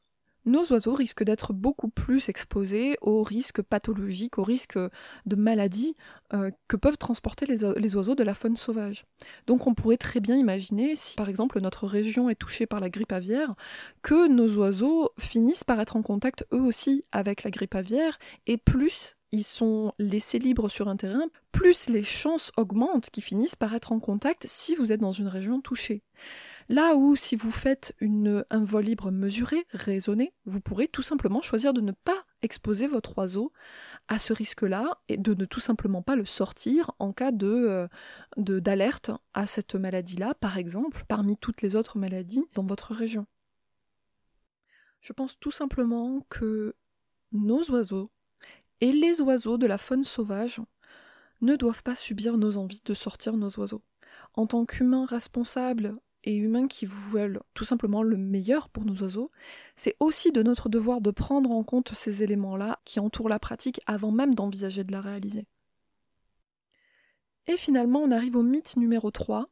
nos 0.49 0.65
oiseaux 0.71 0.93
risquent 0.93 1.23
d'être 1.23 1.53
beaucoup 1.53 1.89
plus 1.89 2.29
exposés 2.29 2.97
aux 3.01 3.23
risques 3.23 3.61
pathologiques, 3.61 4.37
aux 4.37 4.43
risques 4.43 4.79
de 5.25 5.35
maladies 5.35 5.95
euh, 6.33 6.51
que 6.67 6.75
peuvent 6.75 6.97
transporter 6.97 7.45
les, 7.45 7.95
oiseaux 7.95 8.15
de 8.15 8.23
la 8.23 8.33
faune 8.33 8.57
sauvage. 8.57 9.05
Donc 9.47 9.67
on 9.67 9.73
pourrait 9.73 9.97
très 9.97 10.19
bien 10.19 10.35
imaginer, 10.35 10.95
si 10.95 11.15
par 11.15 11.29
exemple 11.29 11.59
notre 11.61 11.87
région 11.87 12.29
est 12.29 12.35
touchée 12.35 12.65
par 12.65 12.79
la 12.79 12.89
grippe 12.89 13.11
aviaire, 13.11 13.55
que 14.01 14.27
nos 14.27 14.49
oiseaux 14.55 15.11
finissent 15.17 15.63
par 15.63 15.79
être 15.79 15.95
en 15.95 16.01
contact 16.01 16.45
eux 16.53 16.61
aussi 16.61 17.05
avec 17.11 17.43
la 17.43 17.51
grippe 17.51 17.75
aviaire, 17.75 18.17
et 18.47 18.57
plus 18.57 19.15
ils 19.31 19.43
sont 19.43 19.93
laissés 19.99 20.39
libres 20.39 20.69
sur 20.69 20.87
un 20.87 20.95
terrain, 20.95 21.25
plus 21.51 21.87
les 21.89 22.03
chances 22.03 22.51
augmentent 22.57 23.09
qu'ils 23.11 23.23
finissent 23.23 23.55
par 23.55 23.75
être 23.75 23.91
en 23.91 23.99
contact 23.99 24.45
si 24.47 24.75
vous 24.75 24.91
êtes 24.91 25.01
dans 25.01 25.11
une 25.11 25.27
région 25.27 25.61
touchée. 25.61 26.01
Là 26.71 26.95
où 26.95 27.15
si 27.15 27.35
vous 27.35 27.49
faites 27.49 27.95
un 27.99 28.63
vol 28.63 28.83
libre 28.83 29.09
mesuré, 29.09 29.65
raisonné, 29.71 30.35
vous 30.45 30.61
pourrez 30.61 30.87
tout 30.87 31.01
simplement 31.01 31.41
choisir 31.41 31.73
de 31.73 31.81
ne 31.81 31.91
pas 31.91 32.23
exposer 32.43 32.85
votre 32.85 33.17
oiseau 33.17 33.51
à 34.07 34.19
ce 34.19 34.33
risque-là 34.33 34.99
et 35.07 35.17
de 35.17 35.33
ne 35.33 35.45
tout 35.45 35.59
simplement 35.59 36.03
pas 36.03 36.15
le 36.15 36.25
sortir 36.25 36.91
en 36.99 37.11
cas 37.11 37.31
euh, 37.41 37.87
d'alerte 38.37 39.09
à 39.33 39.47
cette 39.47 39.73
maladie-là, 39.73 40.35
par 40.35 40.59
exemple, 40.59 41.05
parmi 41.07 41.37
toutes 41.37 41.63
les 41.63 41.75
autres 41.75 41.97
maladies 41.97 42.45
dans 42.53 42.65
votre 42.65 42.93
région. 42.93 43.25
Je 45.01 45.11
pense 45.11 45.39
tout 45.39 45.51
simplement 45.51 46.23
que 46.29 46.75
nos 47.31 47.63
oiseaux 47.71 48.11
et 48.79 48.91
les 48.91 49.21
oiseaux 49.21 49.57
de 49.57 49.65
la 49.65 49.79
faune 49.79 50.03
sauvage 50.03 50.61
ne 51.41 51.55
doivent 51.55 51.83
pas 51.83 51.95
subir 51.95 52.37
nos 52.37 52.57
envies 52.57 52.83
de 52.85 52.93
sortir 52.93 53.37
nos 53.37 53.49
oiseaux. 53.59 53.81
En 54.35 54.45
tant 54.45 54.67
qu'humains 54.67 55.07
responsables 55.07 55.97
et 56.23 56.35
humains 56.35 56.67
qui 56.67 56.85
veulent 56.85 57.41
tout 57.53 57.63
simplement 57.63 58.03
le 58.03 58.17
meilleur 58.17 58.69
pour 58.69 58.85
nos 58.85 58.95
oiseaux, 59.01 59.31
c'est 59.75 59.95
aussi 59.99 60.31
de 60.31 60.43
notre 60.43 60.69
devoir 60.69 61.01
de 61.01 61.11
prendre 61.11 61.51
en 61.51 61.63
compte 61.63 61.93
ces 61.93 62.23
éléments-là 62.23 62.79
qui 62.85 62.99
entourent 62.99 63.29
la 63.29 63.39
pratique 63.39 63.81
avant 63.85 64.11
même 64.11 64.35
d'envisager 64.35 64.83
de 64.83 64.91
la 64.91 65.01
réaliser. 65.01 65.47
Et 67.47 67.57
finalement, 67.57 68.01
on 68.01 68.11
arrive 68.11 68.35
au 68.35 68.43
mythe 68.43 68.77
numéro 68.77 69.11
3, 69.11 69.49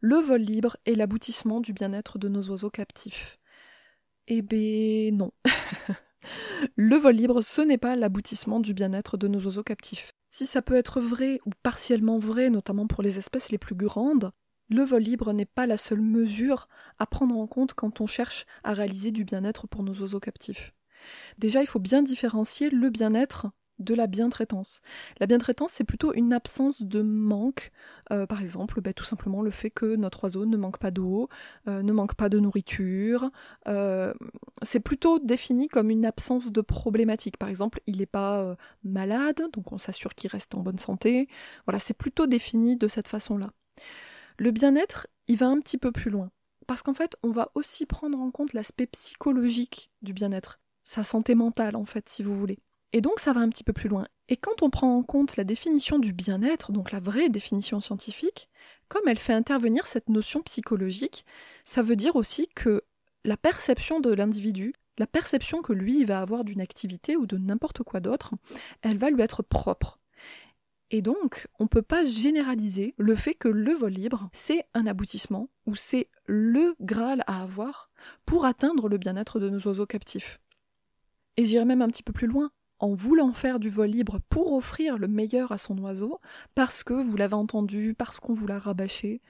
le 0.00 0.16
vol 0.16 0.40
libre 0.40 0.76
est 0.84 0.94
l'aboutissement 0.94 1.60
du 1.60 1.72
bien-être 1.72 2.18
de 2.18 2.28
nos 2.28 2.48
oiseaux 2.50 2.70
captifs. 2.70 3.38
Eh 4.28 4.42
ben 4.42 5.16
non. 5.16 5.32
le 6.76 6.96
vol 6.96 7.14
libre, 7.14 7.40
ce 7.40 7.62
n'est 7.62 7.78
pas 7.78 7.96
l'aboutissement 7.96 8.60
du 8.60 8.74
bien-être 8.74 9.16
de 9.16 9.28
nos 9.28 9.40
oiseaux 9.40 9.62
captifs. 9.62 10.12
Si 10.28 10.44
ça 10.44 10.60
peut 10.60 10.74
être 10.74 11.00
vrai 11.00 11.40
ou 11.46 11.50
partiellement 11.62 12.18
vrai, 12.18 12.50
notamment 12.50 12.86
pour 12.86 13.02
les 13.02 13.18
espèces 13.18 13.50
les 13.50 13.58
plus 13.58 13.74
grandes, 13.74 14.32
le 14.68 14.82
vol 14.82 15.02
libre 15.02 15.32
n'est 15.32 15.44
pas 15.44 15.66
la 15.66 15.76
seule 15.76 16.00
mesure 16.00 16.68
à 16.98 17.06
prendre 17.06 17.36
en 17.36 17.46
compte 17.46 17.74
quand 17.74 18.00
on 18.00 18.06
cherche 18.06 18.46
à 18.64 18.72
réaliser 18.72 19.10
du 19.10 19.24
bien-être 19.24 19.66
pour 19.66 19.82
nos 19.82 19.94
oiseaux 20.00 20.20
captifs. 20.20 20.74
Déjà, 21.38 21.60
il 21.60 21.66
faut 21.66 21.78
bien 21.78 22.02
différencier 22.02 22.70
le 22.70 22.90
bien-être 22.90 23.48
de 23.78 23.94
la 23.94 24.06
bientraitance. 24.06 24.80
La 25.20 25.26
bientraitance, 25.26 25.72
c'est 25.72 25.84
plutôt 25.84 26.14
une 26.14 26.32
absence 26.32 26.82
de 26.82 27.02
manque, 27.02 27.72
euh, 28.10 28.26
par 28.26 28.40
exemple, 28.40 28.80
ben, 28.80 28.94
tout 28.94 29.04
simplement 29.04 29.42
le 29.42 29.50
fait 29.50 29.70
que 29.70 29.96
notre 29.96 30.24
oiseau 30.24 30.46
ne 30.46 30.56
manque 30.56 30.78
pas 30.78 30.90
d'eau, 30.90 31.28
euh, 31.68 31.82
ne 31.82 31.92
manque 31.92 32.14
pas 32.14 32.28
de 32.28 32.38
nourriture. 32.38 33.30
Euh, 33.68 34.14
c'est 34.62 34.80
plutôt 34.80 35.18
défini 35.18 35.68
comme 35.68 35.90
une 35.90 36.06
absence 36.06 36.52
de 36.52 36.60
problématique. 36.62 37.36
Par 37.36 37.48
exemple, 37.50 37.80
il 37.86 37.98
n'est 37.98 38.06
pas 38.06 38.56
malade, 38.82 39.42
donc 39.52 39.72
on 39.72 39.78
s'assure 39.78 40.14
qu'il 40.14 40.30
reste 40.30 40.54
en 40.54 40.60
bonne 40.60 40.78
santé. 40.78 41.28
Voilà, 41.66 41.78
c'est 41.78 41.94
plutôt 41.94 42.26
défini 42.26 42.76
de 42.76 42.88
cette 42.88 43.08
façon-là. 43.08 43.52
Le 44.38 44.50
bien-être, 44.50 45.06
il 45.28 45.36
va 45.36 45.46
un 45.46 45.60
petit 45.60 45.78
peu 45.78 45.92
plus 45.92 46.10
loin. 46.10 46.30
Parce 46.66 46.82
qu'en 46.82 46.94
fait, 46.94 47.16
on 47.22 47.30
va 47.30 47.50
aussi 47.54 47.86
prendre 47.86 48.18
en 48.18 48.30
compte 48.30 48.52
l'aspect 48.52 48.86
psychologique 48.86 49.90
du 50.02 50.12
bien-être. 50.12 50.60
sa 50.84 51.02
santé 51.02 51.34
mentale 51.34 51.74
en 51.74 51.84
fait, 51.84 52.08
si 52.08 52.22
vous 52.22 52.38
voulez. 52.38 52.60
Et 52.92 53.00
donc 53.00 53.18
ça 53.18 53.32
va 53.32 53.40
un 53.40 53.48
petit 53.48 53.64
peu 53.64 53.72
plus 53.72 53.88
loin. 53.88 54.06
Et 54.28 54.36
quand 54.36 54.62
on 54.62 54.70
prend 54.70 54.96
en 54.96 55.02
compte 55.02 55.36
la 55.36 55.44
définition 55.44 55.98
du 55.98 56.12
bien-être, 56.12 56.70
donc 56.70 56.92
la 56.92 57.00
vraie 57.00 57.28
définition 57.28 57.80
scientifique, 57.80 58.48
comme 58.88 59.08
elle 59.08 59.18
fait 59.18 59.32
intervenir 59.32 59.86
cette 59.86 60.08
notion 60.08 60.42
psychologique, 60.42 61.24
ça 61.64 61.82
veut 61.82 61.96
dire 61.96 62.14
aussi 62.14 62.48
que 62.54 62.82
la 63.24 63.36
perception 63.36 64.00
de 64.00 64.14
l'individu, 64.14 64.74
la 64.98 65.06
perception 65.06 65.60
que 65.60 65.72
lui 65.72 66.04
va 66.04 66.20
avoir 66.20 66.44
d'une 66.44 66.60
activité 66.60 67.16
ou 67.16 67.26
de 67.26 67.36
n'importe 67.36 67.82
quoi 67.82 68.00
d'autre, 68.00 68.34
elle 68.82 68.98
va 68.98 69.10
lui 69.10 69.22
être 69.22 69.42
propre. 69.42 69.98
Et 70.90 71.02
donc, 71.02 71.48
on 71.58 71.64
ne 71.64 71.68
peut 71.68 71.82
pas 71.82 72.04
généraliser 72.04 72.94
le 72.96 73.14
fait 73.16 73.34
que 73.34 73.48
le 73.48 73.72
vol 73.72 73.92
libre, 73.92 74.28
c'est 74.32 74.66
un 74.74 74.86
aboutissement, 74.86 75.48
ou 75.66 75.74
c'est 75.74 76.08
le 76.26 76.76
Graal 76.80 77.24
à 77.26 77.42
avoir 77.42 77.90
pour 78.24 78.44
atteindre 78.44 78.88
le 78.88 78.98
bien-être 78.98 79.40
de 79.40 79.50
nos 79.50 79.60
oiseaux 79.66 79.86
captifs. 79.86 80.40
Et 81.36 81.44
j'irai 81.44 81.64
même 81.64 81.82
un 81.82 81.88
petit 81.88 82.04
peu 82.04 82.12
plus 82.12 82.28
loin, 82.28 82.50
en 82.78 82.94
voulant 82.94 83.32
faire 83.32 83.58
du 83.58 83.68
vol 83.68 83.88
libre 83.88 84.20
pour 84.28 84.52
offrir 84.52 84.96
le 84.98 85.08
meilleur 85.08 85.50
à 85.50 85.58
son 85.58 85.76
oiseau, 85.78 86.20
parce 86.54 86.84
que 86.84 86.94
vous 86.94 87.16
l'avez 87.16 87.34
entendu, 87.34 87.94
parce 87.96 88.20
qu'on 88.20 88.34
vous 88.34 88.46
l'a 88.46 88.58
rabâché, 88.58 89.22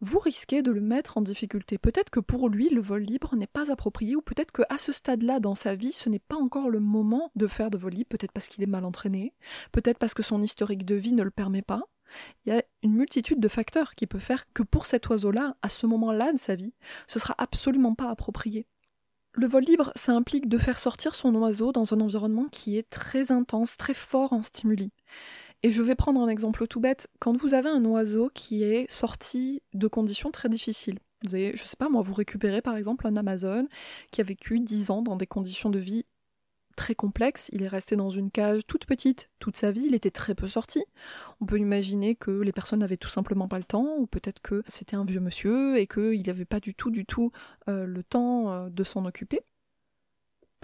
vous 0.00 0.18
risquez 0.18 0.62
de 0.62 0.70
le 0.70 0.80
mettre 0.80 1.16
en 1.16 1.22
difficulté. 1.22 1.78
Peut-être 1.78 2.10
que 2.10 2.20
pour 2.20 2.48
lui, 2.48 2.68
le 2.68 2.80
vol 2.80 3.02
libre 3.02 3.34
n'est 3.34 3.46
pas 3.46 3.70
approprié, 3.70 4.16
ou 4.16 4.20
peut-être 4.20 4.52
qu'à 4.52 4.78
ce 4.78 4.92
stade-là 4.92 5.40
dans 5.40 5.54
sa 5.54 5.74
vie, 5.74 5.92
ce 5.92 6.08
n'est 6.08 6.18
pas 6.18 6.36
encore 6.36 6.68
le 6.68 6.80
moment 6.80 7.30
de 7.34 7.46
faire 7.46 7.70
de 7.70 7.78
vol 7.78 7.92
libre, 7.92 8.08
peut-être 8.08 8.32
parce 8.32 8.48
qu'il 8.48 8.62
est 8.62 8.68
mal 8.68 8.84
entraîné, 8.84 9.32
peut-être 9.72 9.98
parce 9.98 10.14
que 10.14 10.22
son 10.22 10.42
historique 10.42 10.84
de 10.84 10.94
vie 10.94 11.12
ne 11.12 11.22
le 11.22 11.30
permet 11.30 11.62
pas. 11.62 11.82
Il 12.44 12.52
y 12.52 12.56
a 12.56 12.62
une 12.82 12.94
multitude 12.94 13.40
de 13.40 13.48
facteurs 13.48 13.94
qui 13.94 14.06
peuvent 14.06 14.20
faire 14.20 14.52
que 14.52 14.62
pour 14.62 14.86
cet 14.86 15.08
oiseau-là, 15.08 15.56
à 15.62 15.68
ce 15.68 15.86
moment-là 15.86 16.32
de 16.32 16.38
sa 16.38 16.54
vie, 16.54 16.74
ce 17.06 17.18
sera 17.18 17.34
absolument 17.38 17.94
pas 17.94 18.10
approprié. 18.10 18.66
Le 19.32 19.46
vol 19.46 19.64
libre, 19.64 19.92
ça 19.96 20.12
implique 20.12 20.48
de 20.48 20.56
faire 20.56 20.78
sortir 20.78 21.14
son 21.14 21.34
oiseau 21.34 21.72
dans 21.72 21.92
un 21.92 22.00
environnement 22.00 22.46
qui 22.50 22.78
est 22.78 22.88
très 22.88 23.32
intense, 23.32 23.76
très 23.76 23.92
fort 23.92 24.32
en 24.32 24.42
stimuli. 24.42 24.92
Et 25.62 25.70
je 25.70 25.82
vais 25.82 25.94
prendre 25.94 26.20
un 26.20 26.28
exemple 26.28 26.66
tout 26.66 26.80
bête. 26.80 27.08
Quand 27.18 27.36
vous 27.36 27.54
avez 27.54 27.68
un 27.68 27.84
oiseau 27.84 28.30
qui 28.34 28.62
est 28.62 28.90
sorti 28.90 29.62
de 29.74 29.88
conditions 29.88 30.30
très 30.30 30.48
difficiles, 30.48 30.98
vous 31.24 31.34
avez, 31.34 31.56
je 31.56 31.64
sais 31.64 31.76
pas 31.76 31.88
moi, 31.88 32.02
vous 32.02 32.14
récupérez 32.14 32.62
par 32.62 32.76
exemple 32.76 33.06
un 33.06 33.16
Amazon 33.16 33.66
qui 34.12 34.20
a 34.20 34.24
vécu 34.24 34.60
10 34.60 34.90
ans 34.90 35.02
dans 35.02 35.16
des 35.16 35.26
conditions 35.26 35.70
de 35.70 35.78
vie 35.78 36.04
très 36.76 36.94
complexes, 36.94 37.48
il 37.52 37.62
est 37.62 37.68
resté 37.68 37.96
dans 37.96 38.10
une 38.10 38.30
cage 38.30 38.66
toute 38.66 38.84
petite 38.84 39.30
toute 39.38 39.56
sa 39.56 39.70
vie, 39.70 39.84
il 39.86 39.94
était 39.94 40.10
très 40.10 40.34
peu 40.34 40.46
sorti. 40.46 40.84
On 41.40 41.46
peut 41.46 41.58
imaginer 41.58 42.14
que 42.14 42.30
les 42.30 42.52
personnes 42.52 42.80
n'avaient 42.80 42.98
tout 42.98 43.08
simplement 43.08 43.48
pas 43.48 43.58
le 43.58 43.64
temps, 43.64 43.96
ou 43.96 44.06
peut-être 44.06 44.40
que 44.40 44.62
c'était 44.68 44.94
un 44.94 45.04
vieux 45.04 45.20
monsieur 45.20 45.78
et 45.78 45.86
qu'il 45.86 46.22
n'avait 46.26 46.44
pas 46.44 46.60
du 46.60 46.74
tout, 46.74 46.90
du 46.90 47.06
tout 47.06 47.32
euh, 47.68 47.86
le 47.86 48.02
temps 48.04 48.52
euh, 48.52 48.68
de 48.68 48.84
s'en 48.84 49.06
occuper 49.06 49.40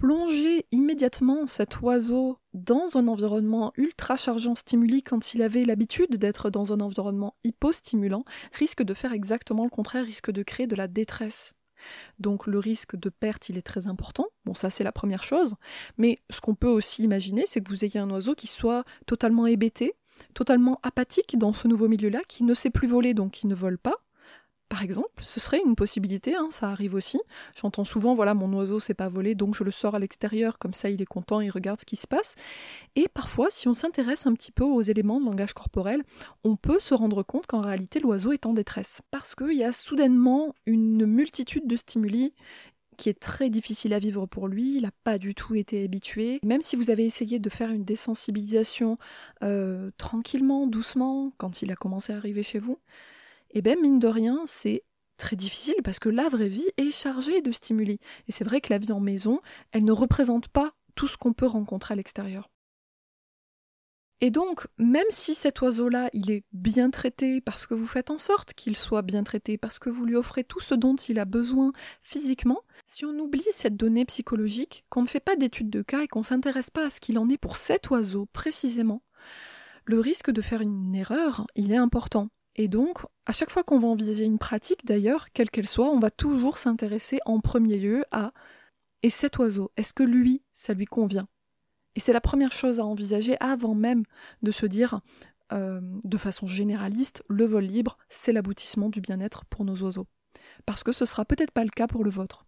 plonger 0.02 0.66
immédiatement 0.72 1.46
cet 1.46 1.80
oiseau 1.80 2.36
dans 2.54 2.96
un 2.96 3.06
environnement 3.06 3.72
ultra 3.76 4.16
chargeant 4.16 4.56
stimuli 4.56 5.04
quand 5.04 5.32
il 5.32 5.42
avait 5.42 5.64
l'habitude 5.64 6.16
d'être 6.16 6.50
dans 6.50 6.72
un 6.72 6.80
environnement 6.80 7.36
hypostimulant 7.44 8.24
risque 8.52 8.82
de 8.82 8.94
faire 8.94 9.12
exactement 9.12 9.62
le 9.62 9.70
contraire, 9.70 10.04
risque 10.04 10.32
de 10.32 10.42
créer 10.42 10.66
de 10.66 10.74
la 10.74 10.88
détresse. 10.88 11.54
Donc 12.18 12.48
le 12.48 12.58
risque 12.58 12.96
de 12.96 13.10
perte, 13.10 13.48
il 13.48 13.56
est 13.56 13.62
très 13.62 13.86
important. 13.86 14.26
Bon, 14.44 14.54
ça 14.54 14.70
c'est 14.70 14.82
la 14.82 14.90
première 14.90 15.22
chose. 15.22 15.54
Mais 15.98 16.18
ce 16.30 16.40
qu'on 16.40 16.56
peut 16.56 16.66
aussi 16.66 17.04
imaginer, 17.04 17.44
c'est 17.46 17.60
que 17.60 17.68
vous 17.68 17.84
ayez 17.84 18.00
un 18.00 18.10
oiseau 18.10 18.34
qui 18.34 18.48
soit 18.48 18.84
totalement 19.06 19.46
hébété, 19.46 19.94
totalement 20.34 20.80
apathique 20.82 21.38
dans 21.38 21.52
ce 21.52 21.68
nouveau 21.68 21.86
milieu-là, 21.86 22.22
qui 22.26 22.42
ne 22.42 22.54
sait 22.54 22.70
plus 22.70 22.88
voler, 22.88 23.14
donc 23.14 23.30
qui 23.30 23.46
ne 23.46 23.54
vole 23.54 23.78
pas, 23.78 24.02
par 24.72 24.82
exemple, 24.82 25.22
ce 25.22 25.38
serait 25.38 25.60
une 25.62 25.76
possibilité, 25.76 26.34
hein, 26.34 26.48
ça 26.48 26.70
arrive 26.70 26.94
aussi. 26.94 27.20
J'entends 27.60 27.84
souvent, 27.84 28.14
voilà, 28.14 28.32
mon 28.32 28.50
oiseau 28.54 28.80
s'est 28.80 28.94
pas 28.94 29.10
volé, 29.10 29.34
donc 29.34 29.54
je 29.54 29.64
le 29.64 29.70
sors 29.70 29.94
à 29.94 29.98
l'extérieur, 29.98 30.58
comme 30.58 30.72
ça 30.72 30.88
il 30.88 31.02
est 31.02 31.06
content, 31.06 31.42
il 31.42 31.50
regarde 31.50 31.78
ce 31.78 31.84
qui 31.84 31.96
se 31.96 32.06
passe. 32.06 32.36
Et 32.96 33.06
parfois, 33.08 33.48
si 33.50 33.68
on 33.68 33.74
s'intéresse 33.74 34.26
un 34.26 34.32
petit 34.32 34.50
peu 34.50 34.64
aux 34.64 34.80
éléments 34.80 35.20
de 35.20 35.26
langage 35.26 35.52
corporel, 35.52 36.02
on 36.42 36.56
peut 36.56 36.78
se 36.78 36.94
rendre 36.94 37.22
compte 37.22 37.46
qu'en 37.46 37.60
réalité 37.60 38.00
l'oiseau 38.00 38.32
est 38.32 38.46
en 38.46 38.54
détresse. 38.54 39.02
Parce 39.10 39.34
qu'il 39.34 39.52
y 39.52 39.62
a 39.62 39.72
soudainement 39.72 40.54
une 40.64 41.04
multitude 41.04 41.66
de 41.66 41.76
stimuli 41.76 42.32
qui 42.96 43.10
est 43.10 43.20
très 43.20 43.50
difficile 43.50 43.92
à 43.92 43.98
vivre 43.98 44.24
pour 44.24 44.48
lui, 44.48 44.76
il 44.76 44.84
n'a 44.84 44.90
pas 45.04 45.18
du 45.18 45.34
tout 45.34 45.54
été 45.54 45.84
habitué. 45.84 46.40
Même 46.42 46.62
si 46.62 46.76
vous 46.76 46.88
avez 46.88 47.04
essayé 47.04 47.38
de 47.38 47.50
faire 47.50 47.70
une 47.70 47.84
désensibilisation 47.84 48.96
euh, 49.42 49.90
tranquillement, 49.98 50.66
doucement, 50.66 51.30
quand 51.36 51.60
il 51.60 51.70
a 51.70 51.76
commencé 51.76 52.14
à 52.14 52.16
arriver 52.16 52.42
chez 52.42 52.58
vous, 52.58 52.78
et 53.54 53.58
eh 53.58 53.62
bien 53.62 53.76
mine 53.76 53.98
de 53.98 54.08
rien, 54.08 54.42
c'est 54.46 54.82
très 55.18 55.36
difficile 55.36 55.74
parce 55.84 55.98
que 55.98 56.08
la 56.08 56.28
vraie 56.30 56.48
vie 56.48 56.68
est 56.78 56.90
chargée 56.90 57.42
de 57.42 57.52
stimuli. 57.52 57.98
Et 58.28 58.32
c'est 58.32 58.44
vrai 58.44 58.62
que 58.62 58.72
la 58.72 58.78
vie 58.78 58.92
en 58.92 59.00
maison, 59.00 59.40
elle 59.72 59.84
ne 59.84 59.92
représente 59.92 60.48
pas 60.48 60.72
tout 60.94 61.06
ce 61.06 61.18
qu'on 61.18 61.34
peut 61.34 61.46
rencontrer 61.46 61.92
à 61.92 61.96
l'extérieur. 61.96 62.50
Et 64.22 64.30
donc, 64.30 64.68
même 64.78 65.06
si 65.10 65.34
cet 65.34 65.60
oiseau-là, 65.60 66.08
il 66.12 66.30
est 66.30 66.44
bien 66.52 66.90
traité 66.90 67.40
parce 67.40 67.66
que 67.66 67.74
vous 67.74 67.88
faites 67.88 68.08
en 68.08 68.18
sorte 68.18 68.54
qu'il 68.54 68.76
soit 68.76 69.02
bien 69.02 69.24
traité, 69.24 69.58
parce 69.58 69.80
que 69.80 69.90
vous 69.90 70.04
lui 70.04 70.14
offrez 70.14 70.44
tout 70.44 70.60
ce 70.60 70.74
dont 70.74 70.94
il 70.94 71.18
a 71.18 71.24
besoin 71.24 71.72
physiquement, 72.02 72.62
si 72.86 73.04
on 73.04 73.18
oublie 73.18 73.44
cette 73.50 73.76
donnée 73.76 74.04
psychologique, 74.04 74.84
qu'on 74.90 75.02
ne 75.02 75.08
fait 75.08 75.18
pas 75.18 75.34
d'études 75.34 75.70
de 75.70 75.82
cas 75.82 76.02
et 76.02 76.08
qu'on 76.08 76.20
ne 76.20 76.24
s'intéresse 76.24 76.70
pas 76.70 76.86
à 76.86 76.90
ce 76.90 77.00
qu'il 77.00 77.18
en 77.18 77.28
est 77.28 77.36
pour 77.36 77.56
cet 77.56 77.90
oiseau 77.90 78.26
précisément, 78.32 79.02
le 79.84 79.98
risque 79.98 80.30
de 80.30 80.40
faire 80.40 80.60
une 80.60 80.94
erreur, 80.94 81.46
il 81.56 81.72
est 81.72 81.76
important. 81.76 82.28
Et 82.56 82.68
donc, 82.68 82.98
à 83.26 83.32
chaque 83.32 83.50
fois 83.50 83.64
qu'on 83.64 83.78
va 83.78 83.88
envisager 83.88 84.24
une 84.24 84.38
pratique, 84.38 84.84
d'ailleurs, 84.84 85.30
quelle 85.32 85.50
qu'elle 85.50 85.68
soit, 85.68 85.88
on 85.88 85.98
va 85.98 86.10
toujours 86.10 86.58
s'intéresser 86.58 87.18
en 87.24 87.40
premier 87.40 87.78
lieu 87.78 88.04
à 88.10 88.32
et 89.02 89.10
cet 89.10 89.38
oiseau, 89.38 89.72
est-ce 89.76 89.92
que 89.92 90.04
lui, 90.04 90.42
ça 90.52 90.74
lui 90.74 90.86
convient? 90.86 91.26
Et 91.96 92.00
c'est 92.00 92.12
la 92.12 92.20
première 92.20 92.52
chose 92.52 92.78
à 92.78 92.84
envisager 92.84 93.36
avant 93.40 93.74
même 93.74 94.04
de 94.42 94.52
se 94.52 94.64
dire, 94.64 95.00
euh, 95.52 95.80
de 96.04 96.16
façon 96.16 96.46
généraliste, 96.46 97.22
le 97.28 97.44
vol 97.44 97.64
libre, 97.64 97.98
c'est 98.08 98.32
l'aboutissement 98.32 98.88
du 98.88 99.00
bien-être 99.00 99.44
pour 99.46 99.64
nos 99.64 99.76
oiseaux. 99.82 100.06
Parce 100.66 100.82
que 100.82 100.92
ce 100.92 101.04
sera 101.04 101.24
peut-être 101.24 101.50
pas 101.50 101.64
le 101.64 101.70
cas 101.70 101.86
pour 101.88 102.04
le 102.04 102.10
vôtre. 102.10 102.46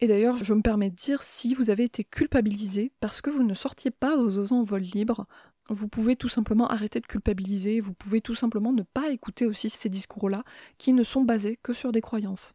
Et 0.00 0.08
d'ailleurs, 0.08 0.42
je 0.42 0.52
me 0.52 0.62
permets 0.62 0.90
de 0.90 0.96
dire, 0.96 1.22
si 1.22 1.54
vous 1.54 1.70
avez 1.70 1.84
été 1.84 2.02
culpabilisé 2.02 2.92
parce 2.98 3.20
que 3.20 3.30
vous 3.30 3.44
ne 3.44 3.54
sortiez 3.54 3.92
pas 3.92 4.16
vos 4.16 4.36
oiseaux 4.36 4.56
en 4.56 4.64
vol 4.64 4.82
libre, 4.82 5.26
vous 5.68 5.88
pouvez 5.88 6.16
tout 6.16 6.28
simplement 6.28 6.68
arrêter 6.68 7.00
de 7.00 7.06
culpabiliser, 7.06 7.80
vous 7.80 7.94
pouvez 7.94 8.20
tout 8.20 8.34
simplement 8.34 8.72
ne 8.72 8.82
pas 8.82 9.10
écouter 9.10 9.46
aussi 9.46 9.70
ces 9.70 9.88
discours-là 9.88 10.44
qui 10.78 10.92
ne 10.92 11.04
sont 11.04 11.22
basés 11.22 11.58
que 11.62 11.72
sur 11.72 11.92
des 11.92 12.00
croyances. 12.00 12.54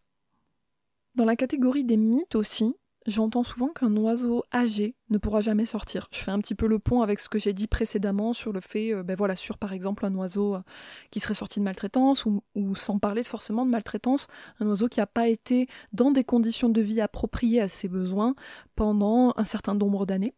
Dans 1.15 1.25
la 1.25 1.35
catégorie 1.35 1.83
des 1.83 1.97
mythes 1.97 2.35
aussi, 2.35 2.75
j'entends 3.07 3.43
souvent 3.43 3.69
qu'un 3.69 3.95
oiseau 3.95 4.43
âgé 4.53 4.95
ne 5.09 5.17
pourra 5.17 5.41
jamais 5.41 5.65
sortir. 5.65 6.09
Je 6.11 6.19
fais 6.19 6.31
un 6.31 6.39
petit 6.39 6.53
peu 6.53 6.67
le 6.67 6.77
pont 6.77 7.01
avec 7.01 7.19
ce 7.19 7.29
que 7.29 7.39
j'ai 7.39 7.53
dit 7.53 7.65
précédemment 7.65 8.33
sur 8.33 8.51
le 8.51 8.59
fait, 8.59 8.93
euh, 8.93 9.01
ben 9.01 9.15
voilà, 9.15 9.35
sur 9.35 9.57
par 9.57 9.73
exemple 9.73 10.05
un 10.05 10.13
oiseau 10.13 10.55
euh, 10.55 10.61
qui 11.09 11.19
serait 11.19 11.33
sorti 11.33 11.59
de 11.59 11.65
maltraitance 11.65 12.25
ou, 12.25 12.43
ou 12.53 12.75
sans 12.75 12.99
parler 12.99 13.23
forcément 13.23 13.65
de 13.65 13.71
maltraitance, 13.71 14.27
un 14.59 14.67
oiseau 14.67 14.89
qui 14.89 14.99
n'a 14.99 15.07
pas 15.07 15.27
été 15.27 15.67
dans 15.93 16.11
des 16.11 16.23
conditions 16.23 16.69
de 16.69 16.81
vie 16.81 17.01
appropriées 17.01 17.61
à 17.61 17.69
ses 17.69 17.87
besoins 17.87 18.35
pendant 18.75 19.33
un 19.37 19.45
certain 19.45 19.73
nombre 19.73 20.05
d'années. 20.05 20.35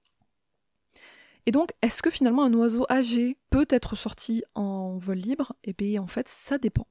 Et 1.45 1.51
donc, 1.51 1.69
est-ce 1.81 2.01
que 2.01 2.09
finalement 2.09 2.43
un 2.43 2.53
oiseau 2.53 2.85
âgé 2.89 3.37
peut 3.49 3.67
être 3.69 3.95
sorti 3.95 4.43
en 4.55 4.97
vol 4.97 5.17
libre? 5.17 5.53
Eh 5.63 5.73
bien, 5.73 6.01
en 6.01 6.07
fait, 6.07 6.27
ça 6.27 6.57
dépend. 6.57 6.87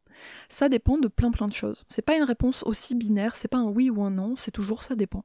Ça 0.48 0.68
dépend 0.68 0.98
de 0.98 1.08
plein 1.08 1.30
plein 1.30 1.48
de 1.48 1.52
choses. 1.52 1.84
C'est 1.88 2.02
pas 2.02 2.16
une 2.16 2.24
réponse 2.24 2.62
aussi 2.64 2.94
binaire, 2.94 3.36
c'est 3.36 3.48
pas 3.48 3.58
un 3.58 3.68
oui 3.68 3.90
ou 3.90 4.02
un 4.02 4.10
non, 4.10 4.36
c'est 4.36 4.50
toujours 4.50 4.82
ça 4.82 4.96
dépend. 4.96 5.24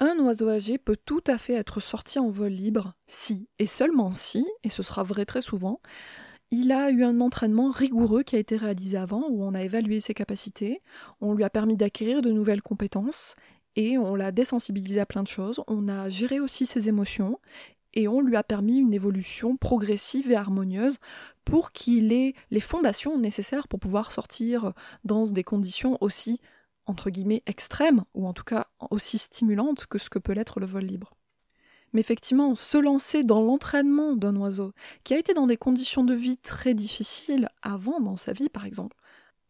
Un 0.00 0.16
oiseau 0.20 0.48
âgé 0.48 0.78
peut 0.78 0.96
tout 0.96 1.24
à 1.26 1.38
fait 1.38 1.54
être 1.54 1.80
sorti 1.80 2.20
en 2.20 2.30
vol 2.30 2.52
libre 2.52 2.94
si, 3.08 3.48
et 3.58 3.66
seulement 3.66 4.12
si, 4.12 4.46
et 4.62 4.68
ce 4.68 4.84
sera 4.84 5.02
vrai 5.02 5.24
très 5.24 5.42
souvent, 5.42 5.80
il 6.52 6.70
a 6.70 6.90
eu 6.90 7.02
un 7.02 7.20
entraînement 7.20 7.70
rigoureux 7.70 8.22
qui 8.22 8.36
a 8.36 8.38
été 8.38 8.56
réalisé 8.56 8.96
avant, 8.96 9.28
où 9.28 9.42
on 9.42 9.54
a 9.54 9.62
évalué 9.62 10.00
ses 10.00 10.14
capacités, 10.14 10.82
on 11.20 11.34
lui 11.34 11.42
a 11.42 11.50
permis 11.50 11.76
d'acquérir 11.76 12.22
de 12.22 12.30
nouvelles 12.30 12.62
compétences, 12.62 13.34
et 13.74 13.98
on 13.98 14.14
l'a 14.14 14.32
désensibilisé 14.32 15.00
à 15.00 15.06
plein 15.06 15.22
de 15.22 15.28
choses, 15.28 15.60
on 15.66 15.88
a 15.88 16.08
géré 16.08 16.38
aussi 16.40 16.64
ses 16.64 16.88
émotions, 16.88 17.38
et 17.94 18.08
on 18.08 18.20
lui 18.20 18.36
a 18.36 18.42
permis 18.42 18.78
une 18.78 18.94
évolution 18.94 19.56
progressive 19.56 20.30
et 20.30 20.36
harmonieuse 20.36 20.98
pour 21.44 21.72
qu'il 21.72 22.12
ait 22.12 22.34
les 22.50 22.60
fondations 22.60 23.18
nécessaires 23.18 23.68
pour 23.68 23.80
pouvoir 23.80 24.12
sortir 24.12 24.72
dans 25.04 25.26
des 25.26 25.44
conditions 25.44 25.98
aussi 26.00 26.40
entre 26.86 27.10
guillemets 27.10 27.42
extrêmes 27.46 28.04
ou 28.14 28.26
en 28.26 28.32
tout 28.32 28.44
cas 28.44 28.66
aussi 28.90 29.18
stimulantes 29.18 29.86
que 29.86 29.98
ce 29.98 30.10
que 30.10 30.18
peut 30.18 30.32
l'être 30.32 30.60
le 30.60 30.66
vol 30.66 30.84
libre. 30.84 31.14
Mais 31.92 32.00
effectivement, 32.00 32.54
se 32.54 32.76
lancer 32.76 33.22
dans 33.22 33.40
l'entraînement 33.40 34.14
d'un 34.14 34.36
oiseau 34.36 34.72
qui 35.04 35.14
a 35.14 35.18
été 35.18 35.32
dans 35.32 35.46
des 35.46 35.56
conditions 35.56 36.04
de 36.04 36.14
vie 36.14 36.36
très 36.36 36.74
difficiles 36.74 37.48
avant 37.62 38.00
dans 38.00 38.16
sa 38.16 38.32
vie 38.32 38.50
par 38.50 38.66
exemple, 38.66 38.96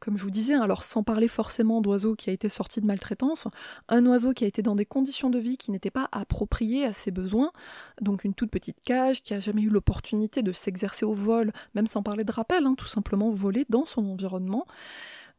comme 0.00 0.17
je 0.17 0.25
vous 0.25 0.31
disais, 0.31 0.55
hein, 0.55 0.62
alors 0.62 0.83
sans 0.83 1.02
parler 1.02 1.28
forcément 1.28 1.81
d'oiseau 1.81 2.14
qui 2.14 2.31
a 2.31 2.33
été 2.33 2.49
sorti 2.49 2.81
de 2.81 2.87
maltraitance, 2.87 3.49
un 3.88 4.05
oiseau 4.07 4.33
qui 4.33 4.45
a 4.45 4.47
été 4.47 4.62
dans 4.62 4.75
des 4.75 4.87
conditions 4.87 5.31
de 5.31 5.38
vie 5.38 5.57
qui 5.57 5.71
n'étaient 5.71 5.90
pas 5.90 6.09
appropriées 6.12 6.85
à 6.85 6.93
ses 6.93 7.11
besoins, 7.11 7.52
donc 8.00 8.25
une 8.25 8.35
toute 8.35 8.50
petite 8.50 8.81
cage, 8.81 9.23
qui 9.23 9.35
a 9.35 9.40
jamais 9.40 9.62
eu 9.62 9.71
l'opportunité 9.71 10.43
de 10.43 10.52
s'exercer 10.52 11.05
au 11.05 11.14
vol, 11.14 11.52
même 11.75 11.87
sans 11.87 12.02
parler 12.02 12.25
de 12.25 12.33
rappel, 12.33 12.67
hein, 12.67 12.75
tout 12.76 12.87
simplement 12.87 13.31
voler 13.31 13.67
dans 13.69 13.85
son 13.85 14.05
environnement. 14.07 14.67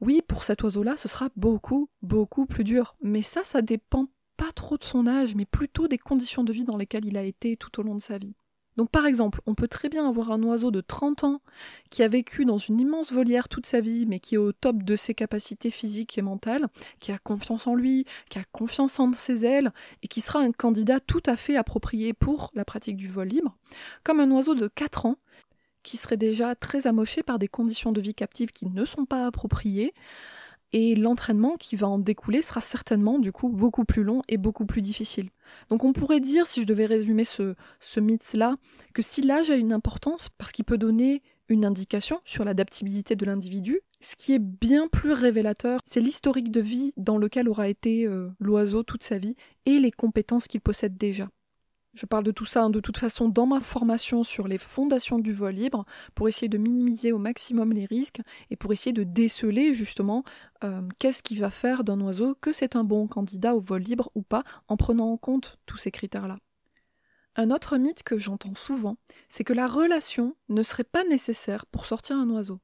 Oui, 0.01 0.21
pour 0.25 0.43
cet 0.43 0.63
oiseau-là, 0.63 0.95
ce 0.95 1.07
sera 1.07 1.29
beaucoup, 1.35 1.89
beaucoup 2.01 2.45
plus 2.45 2.63
dur. 2.63 2.95
Mais 3.01 3.21
ça, 3.21 3.43
ça 3.43 3.61
dépend 3.61 4.07
pas 4.37 4.51
trop 4.53 4.77
de 4.77 4.83
son 4.85 5.07
âge, 5.07 5.35
mais 5.35 5.45
plutôt 5.45 5.89
des 5.89 5.97
conditions 5.97 6.45
de 6.45 6.53
vie 6.53 6.63
dans 6.63 6.77
lesquelles 6.77 7.05
il 7.05 7.17
a 7.17 7.23
été 7.23 7.57
tout 7.57 7.79
au 7.79 7.83
long 7.83 7.95
de 7.95 8.01
sa 8.01 8.17
vie. 8.17 8.35
Donc 8.79 8.91
par 8.91 9.05
exemple, 9.05 9.41
on 9.45 9.55
peut 9.55 9.67
très 9.67 9.89
bien 9.89 10.07
avoir 10.07 10.31
un 10.31 10.41
oiseau 10.41 10.71
de 10.71 10.79
30 10.79 11.25
ans 11.25 11.41
qui 11.89 12.01
a 12.01 12.07
vécu 12.07 12.45
dans 12.45 12.57
une 12.57 12.79
immense 12.79 13.11
volière 13.11 13.49
toute 13.49 13.65
sa 13.65 13.81
vie, 13.81 14.05
mais 14.05 14.21
qui 14.21 14.35
est 14.35 14.37
au 14.37 14.53
top 14.53 14.83
de 14.83 14.95
ses 14.95 15.13
capacités 15.13 15.69
physiques 15.69 16.17
et 16.17 16.21
mentales, 16.21 16.65
qui 17.01 17.11
a 17.11 17.17
confiance 17.17 17.67
en 17.67 17.75
lui, 17.75 18.05
qui 18.29 18.39
a 18.39 18.43
confiance 18.53 18.97
en 19.01 19.11
ses 19.11 19.45
ailes, 19.45 19.73
et 20.01 20.07
qui 20.07 20.21
sera 20.21 20.39
un 20.39 20.53
candidat 20.53 21.01
tout 21.01 21.21
à 21.25 21.35
fait 21.35 21.57
approprié 21.57 22.13
pour 22.13 22.51
la 22.55 22.63
pratique 22.63 22.95
du 22.95 23.09
vol 23.09 23.27
libre, 23.27 23.57
comme 24.05 24.21
un 24.21 24.31
oiseau 24.31 24.55
de 24.55 24.69
4 24.69 25.07
ans 25.07 25.17
qui 25.83 25.97
serait 25.97 26.15
déjà 26.15 26.55
très 26.55 26.87
amoché 26.87 27.21
par 27.21 27.37
des 27.37 27.49
conditions 27.49 27.91
de 27.91 27.99
vie 27.99 28.15
captives 28.15 28.51
qui 28.51 28.65
ne 28.65 28.85
sont 28.85 29.03
pas 29.03 29.25
appropriées, 29.25 29.93
et 30.73 30.95
l'entraînement 30.95 31.55
qui 31.57 31.75
va 31.75 31.87
en 31.87 31.97
découler 31.97 32.41
sera 32.41 32.61
certainement 32.61 33.19
du 33.19 33.31
coup 33.31 33.49
beaucoup 33.49 33.85
plus 33.85 34.03
long 34.03 34.21
et 34.27 34.37
beaucoup 34.37 34.65
plus 34.65 34.81
difficile. 34.81 35.29
Donc 35.69 35.83
on 35.83 35.93
pourrait 35.93 36.19
dire, 36.19 36.45
si 36.45 36.61
je 36.61 36.67
devais 36.67 36.85
résumer 36.85 37.23
ce, 37.23 37.55
ce 37.79 37.99
mythe-là, 37.99 38.55
que 38.93 39.01
si 39.01 39.21
l'âge 39.21 39.49
a 39.49 39.55
une 39.55 39.73
importance, 39.73 40.29
parce 40.29 40.51
qu'il 40.51 40.65
peut 40.65 40.77
donner 40.77 41.23
une 41.49 41.65
indication 41.65 42.21
sur 42.25 42.45
l'adaptabilité 42.45 43.15
de 43.15 43.25
l'individu, 43.25 43.81
ce 43.99 44.15
qui 44.15 44.33
est 44.33 44.39
bien 44.39 44.87
plus 44.87 45.11
révélateur, 45.11 45.79
c'est 45.85 45.99
l'historique 45.99 46.51
de 46.51 46.61
vie 46.61 46.93
dans 46.95 47.17
lequel 47.17 47.49
aura 47.49 47.67
été 47.67 48.05
euh, 48.05 48.29
l'oiseau 48.39 48.83
toute 48.83 49.03
sa 49.03 49.17
vie 49.17 49.35
et 49.65 49.79
les 49.79 49.91
compétences 49.91 50.47
qu'il 50.47 50.61
possède 50.61 50.97
déjà. 50.97 51.27
Je 51.93 52.05
parle 52.05 52.23
de 52.23 52.31
tout 52.31 52.45
ça 52.45 52.63
hein, 52.63 52.69
de 52.69 52.79
toute 52.79 52.97
façon 52.97 53.29
dans 53.29 53.47
ma 53.47 53.59
formation 53.59 54.23
sur 54.23 54.47
les 54.47 54.59
fondations 54.59 55.17
du 55.17 55.31
vol 55.31 55.55
libre 55.55 55.85
pour 56.13 56.27
essayer 56.27 56.47
de 56.47 56.59
minimiser 56.59 57.11
au 57.11 57.17
maximum 57.17 57.73
les 57.73 57.85
risques 57.85 58.21
et 58.51 58.55
pour 58.55 58.71
essayer 58.71 58.93
de 58.93 59.03
déceler 59.03 59.73
justement 59.73 60.23
euh, 60.63 60.81
qu'est-ce 60.99 61.23
qui 61.23 61.35
va 61.35 61.49
faire 61.49 61.83
d'un 61.83 61.99
oiseau 62.01 62.35
que 62.35 62.53
c'est 62.53 62.75
un 62.75 62.83
bon 62.83 63.07
candidat 63.07 63.55
au 63.55 63.59
vol 63.59 63.81
libre 63.81 64.11
ou 64.13 64.21
pas 64.21 64.43
en 64.67 64.77
prenant 64.77 65.11
en 65.11 65.17
compte 65.17 65.57
tous 65.65 65.77
ces 65.77 65.89
critères-là. 65.89 66.37
Un 67.35 67.49
autre 67.49 67.77
mythe 67.77 68.03
que 68.03 68.17
j'entends 68.17 68.55
souvent, 68.55 68.97
c'est 69.27 69.43
que 69.43 69.53
la 69.53 69.67
relation 69.67 70.35
ne 70.49 70.61
serait 70.61 70.83
pas 70.83 71.03
nécessaire 71.05 71.65
pour 71.65 71.85
sortir 71.85 72.17
un 72.17 72.29
oiseau. 72.29 72.59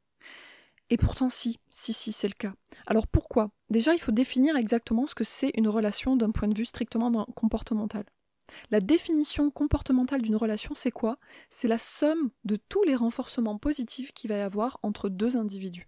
Et 0.91 0.98
pourtant 0.98 1.29
si, 1.29 1.60
si, 1.70 1.94
si, 1.94 2.12
c'est 2.12 2.27
le 2.27 2.34
cas. 2.34 2.53
Alors 2.86 3.08
pourquoi? 3.08 3.50
Déjà, 3.72 3.94
il 3.94 4.00
faut 4.00 4.12
définir 4.12 4.55
exactement 4.55 5.08
ce 5.08 5.15
que 5.15 5.24
c'est 5.24 5.51
une 5.55 5.67
relation 5.67 6.15
d'un 6.15 6.32
point 6.32 6.48
de 6.48 6.55
vue 6.55 6.65
strictement 6.65 7.25
comportemental. 7.36 8.05
La 8.71 8.79
définition 8.79 9.51
comportementale 9.51 10.21
d'une 10.21 10.35
relation, 10.35 10.73
c'est 10.75 10.91
quoi? 10.91 11.17
C'est 11.49 11.67
la 11.67 11.77
somme 11.77 12.29
de 12.43 12.55
tous 12.55 12.83
les 12.83 12.95
renforcements 12.95 13.57
positifs 13.57 14.13
qu'il 14.13 14.29
va 14.29 14.37
y 14.37 14.41
avoir 14.41 14.79
entre 14.83 15.09
deux 15.09 15.37
individus. 15.37 15.87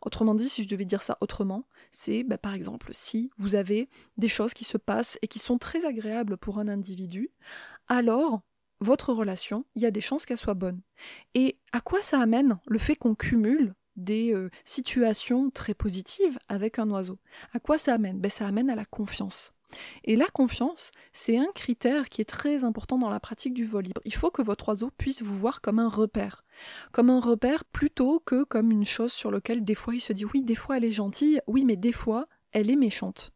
Autrement 0.00 0.34
dit, 0.34 0.48
si 0.48 0.62
je 0.62 0.68
devais 0.68 0.84
dire 0.84 1.02
ça 1.02 1.18
autrement, 1.20 1.64
c'est 1.90 2.22
bah, 2.22 2.38
par 2.38 2.54
exemple 2.54 2.90
si 2.92 3.30
vous 3.36 3.54
avez 3.56 3.88
des 4.16 4.28
choses 4.28 4.54
qui 4.54 4.64
se 4.64 4.78
passent 4.78 5.18
et 5.22 5.28
qui 5.28 5.38
sont 5.38 5.58
très 5.58 5.84
agréables 5.84 6.36
pour 6.36 6.58
un 6.58 6.68
individu, 6.68 7.30
alors 7.88 8.42
votre 8.80 9.12
relation, 9.12 9.64
il 9.74 9.82
y 9.82 9.86
a 9.86 9.90
des 9.90 10.00
chances 10.00 10.24
qu'elle 10.24 10.38
soit 10.38 10.54
bonne. 10.54 10.80
Et 11.34 11.58
à 11.72 11.80
quoi 11.80 12.02
ça 12.02 12.20
amène 12.20 12.58
le 12.68 12.78
fait 12.78 12.94
qu'on 12.94 13.16
cumule 13.16 13.74
des 13.96 14.32
euh, 14.32 14.50
situations 14.64 15.50
très 15.50 15.74
positives 15.74 16.38
avec 16.48 16.78
un 16.78 16.88
oiseau? 16.90 17.18
À 17.52 17.58
quoi 17.58 17.78
ça 17.78 17.94
amène? 17.94 18.20
Ben, 18.20 18.30
Ça 18.30 18.46
amène 18.46 18.70
à 18.70 18.76
la 18.76 18.84
confiance. 18.84 19.52
Et 20.04 20.16
la 20.16 20.26
confiance, 20.26 20.90
c'est 21.12 21.38
un 21.38 21.50
critère 21.54 22.08
qui 22.08 22.20
est 22.20 22.28
très 22.28 22.64
important 22.64 22.98
dans 22.98 23.10
la 23.10 23.20
pratique 23.20 23.54
du 23.54 23.64
vol 23.64 23.84
libre. 23.84 24.00
Il 24.04 24.14
faut 24.14 24.30
que 24.30 24.42
votre 24.42 24.68
oiseau 24.68 24.90
puisse 24.96 25.22
vous 25.22 25.36
voir 25.36 25.60
comme 25.60 25.78
un 25.78 25.88
repère. 25.88 26.44
Comme 26.92 27.10
un 27.10 27.20
repère 27.20 27.64
plutôt 27.64 28.20
que 28.20 28.44
comme 28.44 28.70
une 28.70 28.86
chose 28.86 29.12
sur 29.12 29.30
laquelle 29.30 29.64
des 29.64 29.74
fois 29.74 29.94
il 29.94 30.00
se 30.00 30.12
dit 30.12 30.24
oui, 30.24 30.42
des 30.42 30.54
fois 30.54 30.76
elle 30.76 30.84
est 30.84 30.92
gentille, 30.92 31.40
oui, 31.46 31.64
mais 31.64 31.76
des 31.76 31.92
fois 31.92 32.26
elle 32.52 32.70
est 32.70 32.76
méchante. 32.76 33.32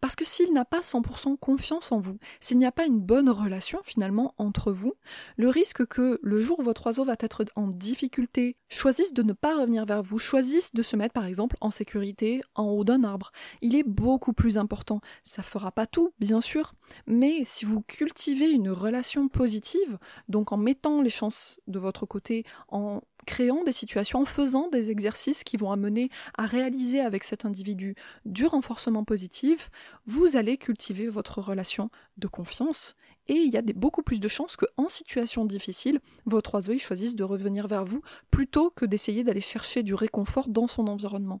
Parce 0.00 0.16
que 0.16 0.24
s'il 0.24 0.52
n'a 0.52 0.64
pas 0.64 0.80
100% 0.80 1.36
confiance 1.38 1.92
en 1.92 1.98
vous, 1.98 2.18
s'il 2.40 2.58
n'y 2.58 2.66
a 2.66 2.72
pas 2.72 2.86
une 2.86 3.00
bonne 3.00 3.30
relation 3.30 3.80
finalement 3.84 4.34
entre 4.38 4.72
vous, 4.72 4.94
le 5.36 5.48
risque 5.48 5.86
que 5.86 6.18
le 6.22 6.40
jour 6.40 6.58
où 6.58 6.62
votre 6.62 6.86
oiseau 6.86 7.04
va 7.04 7.16
être 7.18 7.44
en 7.56 7.68
difficulté, 7.68 8.56
choisisse 8.68 9.12
de 9.12 9.22
ne 9.22 9.32
pas 9.32 9.56
revenir 9.56 9.84
vers 9.84 10.02
vous, 10.02 10.18
choisisse 10.18 10.72
de 10.72 10.82
se 10.82 10.96
mettre 10.96 11.14
par 11.14 11.26
exemple 11.26 11.56
en 11.60 11.70
sécurité 11.70 12.40
en 12.54 12.64
haut 12.64 12.84
d'un 12.84 13.04
arbre, 13.04 13.32
il 13.62 13.76
est 13.76 13.82
beaucoup 13.82 14.32
plus 14.32 14.58
important. 14.58 15.00
Ça 15.22 15.42
fera 15.42 15.70
pas 15.72 15.86
tout, 15.86 16.12
bien 16.18 16.40
sûr, 16.40 16.74
mais 17.06 17.42
si 17.44 17.64
vous 17.64 17.82
cultivez 17.82 18.50
une 18.50 18.70
relation 18.70 19.28
positive, 19.28 19.98
donc 20.28 20.52
en 20.52 20.56
mettant 20.56 21.02
les 21.02 21.10
chances 21.10 21.58
de 21.66 21.78
votre 21.78 22.06
côté, 22.06 22.44
en 22.68 23.02
créant 23.26 23.64
des 23.64 23.72
situations, 23.72 24.20
en 24.20 24.24
faisant 24.24 24.68
des 24.68 24.90
exercices 24.90 25.44
qui 25.44 25.56
vont 25.56 25.72
amener 25.72 26.08
à 26.38 26.46
réaliser 26.46 27.00
avec 27.00 27.24
cet 27.24 27.44
individu 27.44 27.94
du 28.24 28.46
renforcement 28.46 29.04
positif, 29.04 29.70
vous 30.06 30.36
allez 30.36 30.56
cultiver 30.56 31.08
votre 31.08 31.40
relation 31.40 31.90
de 32.16 32.28
confiance 32.28 32.96
et 33.28 33.34
il 33.34 33.52
y 33.52 33.56
a 33.56 33.62
beaucoup 33.62 34.02
plus 34.02 34.20
de 34.20 34.28
chances 34.28 34.56
qu'en 34.56 34.88
situation 34.88 35.44
difficile, 35.44 36.00
votre 36.26 36.54
oiseau 36.54 36.78
choisisse 36.78 37.16
de 37.16 37.24
revenir 37.24 37.66
vers 37.66 37.84
vous 37.84 38.02
plutôt 38.30 38.70
que 38.70 38.86
d'essayer 38.86 39.24
d'aller 39.24 39.40
chercher 39.40 39.82
du 39.82 39.94
réconfort 39.94 40.48
dans 40.48 40.66
son 40.66 40.86
environnement. 40.86 41.40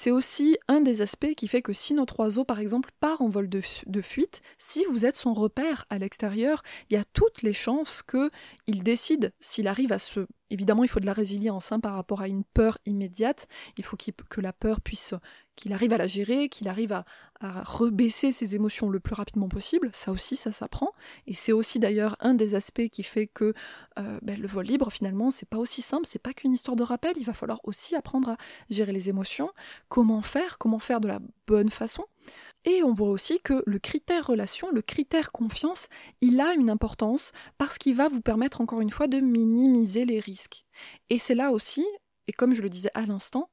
C'est 0.00 0.12
aussi 0.12 0.56
un 0.68 0.80
des 0.80 1.02
aspects 1.02 1.34
qui 1.34 1.48
fait 1.48 1.60
que 1.60 1.72
si 1.72 1.92
notre 1.92 2.20
oiseau, 2.20 2.44
par 2.44 2.60
exemple, 2.60 2.90
part 3.00 3.20
en 3.20 3.28
vol 3.28 3.48
de, 3.48 3.60
fuite, 4.00 4.42
si 4.56 4.84
vous 4.84 5.04
êtes 5.04 5.16
son 5.16 5.34
repère 5.34 5.86
à 5.90 5.98
l'extérieur, 5.98 6.62
il 6.88 6.94
y 6.94 7.00
a 7.00 7.02
toutes 7.02 7.42
les 7.42 7.52
chances 7.52 8.04
qu'il 8.04 8.84
décide, 8.84 9.32
s'il 9.40 9.66
arrive 9.66 9.90
à 9.90 9.98
se 9.98 10.28
Évidemment, 10.50 10.82
il 10.82 10.88
faut 10.88 11.00
de 11.00 11.06
la 11.06 11.12
résilience 11.12 11.72
hein, 11.72 11.80
par 11.80 11.94
rapport 11.94 12.22
à 12.22 12.28
une 12.28 12.42
peur 12.42 12.78
immédiate. 12.86 13.48
Il 13.76 13.84
faut 13.84 13.96
que 13.96 14.40
la 14.40 14.54
peur 14.54 14.80
puisse, 14.80 15.12
qu'il 15.56 15.74
arrive 15.74 15.92
à 15.92 15.98
la 15.98 16.06
gérer, 16.06 16.48
qu'il 16.48 16.68
arrive 16.68 16.92
à, 16.92 17.04
rebaisser 17.40 18.32
ses 18.32 18.56
émotions 18.56 18.90
le 18.90 18.98
plus 18.98 19.14
rapidement 19.14 19.48
possible. 19.48 19.90
Ça 19.92 20.10
aussi, 20.10 20.34
ça 20.34 20.50
s'apprend. 20.50 20.90
Et 21.28 21.34
c'est 21.34 21.52
aussi 21.52 21.78
d'ailleurs 21.78 22.16
un 22.18 22.34
des 22.34 22.56
aspects 22.56 22.88
qui 22.88 23.04
fait 23.04 23.28
que 23.28 23.54
euh, 23.96 24.18
ben, 24.22 24.40
le 24.40 24.48
vol 24.48 24.66
libre, 24.66 24.90
finalement, 24.90 25.30
c'est 25.30 25.48
pas 25.48 25.58
aussi 25.58 25.80
simple. 25.80 26.04
C'est 26.04 26.18
pas 26.18 26.32
qu'une 26.32 26.52
histoire 26.52 26.76
de 26.76 26.82
rappel. 26.82 27.12
Il 27.16 27.24
va 27.24 27.34
falloir 27.34 27.60
aussi 27.62 27.94
apprendre 27.94 28.30
à 28.30 28.36
gérer 28.70 28.90
les 28.90 29.08
émotions. 29.08 29.50
Comment 29.88 30.22
faire 30.22 30.58
Comment 30.58 30.78
faire 30.78 31.00
de 31.00 31.08
la 31.08 31.20
bonne 31.46 31.70
façon 31.70 32.04
et 32.64 32.82
on 32.82 32.92
voit 32.92 33.08
aussi 33.08 33.40
que 33.40 33.62
le 33.66 33.78
critère 33.78 34.26
relation, 34.26 34.70
le 34.70 34.82
critère 34.82 35.32
confiance, 35.32 35.88
il 36.20 36.40
a 36.40 36.52
une 36.52 36.68
importance 36.68 37.32
parce 37.56 37.78
qu'il 37.78 37.94
va 37.94 38.08
vous 38.08 38.20
permettre 38.20 38.60
encore 38.60 38.80
une 38.80 38.90
fois 38.90 39.06
de 39.06 39.20
minimiser 39.20 40.04
les 40.04 40.20
risques. 40.20 40.66
Et 41.08 41.18
c'est 41.18 41.34
là 41.34 41.52
aussi, 41.52 41.86
et 42.26 42.32
comme 42.32 42.54
je 42.54 42.60
le 42.60 42.68
disais 42.68 42.90
à 42.94 43.06
l'instant, 43.06 43.48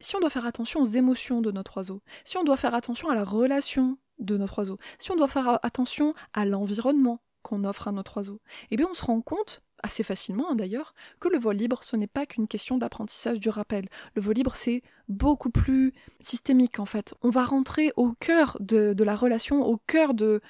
si 0.00 0.14
on 0.14 0.20
doit 0.20 0.30
faire 0.30 0.46
attention 0.46 0.80
aux 0.80 0.86
émotions 0.86 1.40
de 1.40 1.50
notre 1.50 1.78
oiseau, 1.78 2.02
si 2.24 2.36
on 2.36 2.44
doit 2.44 2.56
faire 2.56 2.74
attention 2.74 3.08
à 3.08 3.14
la 3.14 3.24
relation 3.24 3.98
de 4.18 4.36
notre 4.36 4.58
oiseau, 4.58 4.78
si 4.98 5.10
on 5.10 5.16
doit 5.16 5.28
faire 5.28 5.58
attention 5.64 6.14
à 6.32 6.44
l'environnement 6.44 7.20
qu'on 7.42 7.64
offre 7.64 7.88
à 7.88 7.92
notre 7.92 8.18
oiseau, 8.18 8.40
eh 8.70 8.76
bien 8.76 8.86
on 8.90 8.94
se 8.94 9.04
rend 9.04 9.20
compte 9.20 9.62
assez 9.84 10.02
facilement 10.02 10.50
hein, 10.50 10.54
d'ailleurs, 10.56 10.94
que 11.20 11.28
le 11.28 11.38
vol 11.38 11.56
libre, 11.56 11.84
ce 11.84 11.94
n'est 11.94 12.08
pas 12.08 12.26
qu'une 12.26 12.48
question 12.48 12.78
d'apprentissage 12.78 13.38
du 13.38 13.50
rappel. 13.50 13.88
Le 14.14 14.22
vol 14.22 14.34
libre, 14.34 14.56
c'est 14.56 14.82
beaucoup 15.08 15.50
plus 15.50 15.92
systémique 16.20 16.80
en 16.80 16.86
fait. 16.86 17.14
On 17.22 17.30
va 17.30 17.44
rentrer 17.44 17.92
au 17.96 18.12
cœur 18.18 18.56
de, 18.60 18.94
la 19.04 19.14
relation, 19.14 19.62
au 19.62 19.76
cœur 19.86 20.14
de, 20.14 20.40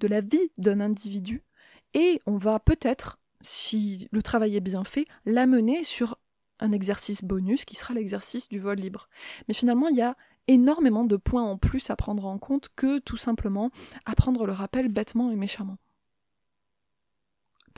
de 0.00 0.08
la 0.08 0.20
vie 0.20 0.50
d'un 0.58 0.80
individu, 0.80 1.44
et 1.94 2.20
on 2.26 2.36
va 2.36 2.58
peut-être, 2.58 3.18
si 3.40 4.08
le 4.10 4.22
travail 4.22 4.56
est 4.56 4.60
bien 4.60 4.84
fait, 4.84 5.06
l'amener 5.24 5.84
sur 5.84 6.18
un 6.58 6.72
exercice 6.72 7.22
bonus 7.24 7.64
qui 7.64 7.76
sera 7.76 7.94
l'exercice 7.94 8.48
du 8.48 8.58
vol 8.58 8.76
libre. 8.76 9.08
Mais 9.48 9.54
finalement, 9.54 9.88
il 9.88 9.96
y 9.96 10.02
a 10.02 10.16
énormément 10.48 11.04
de 11.04 11.16
points 11.16 11.44
en 11.44 11.56
plus 11.56 11.90
à 11.90 11.96
prendre 11.96 12.26
en 12.26 12.38
compte 12.38 12.68
que 12.74 12.98
tout 12.98 13.16
simplement 13.16 13.70
apprendre 14.04 14.46
le 14.46 14.52
rappel 14.52 14.88
bêtement 14.88 15.30
et 15.30 15.36
méchamment. 15.36 15.78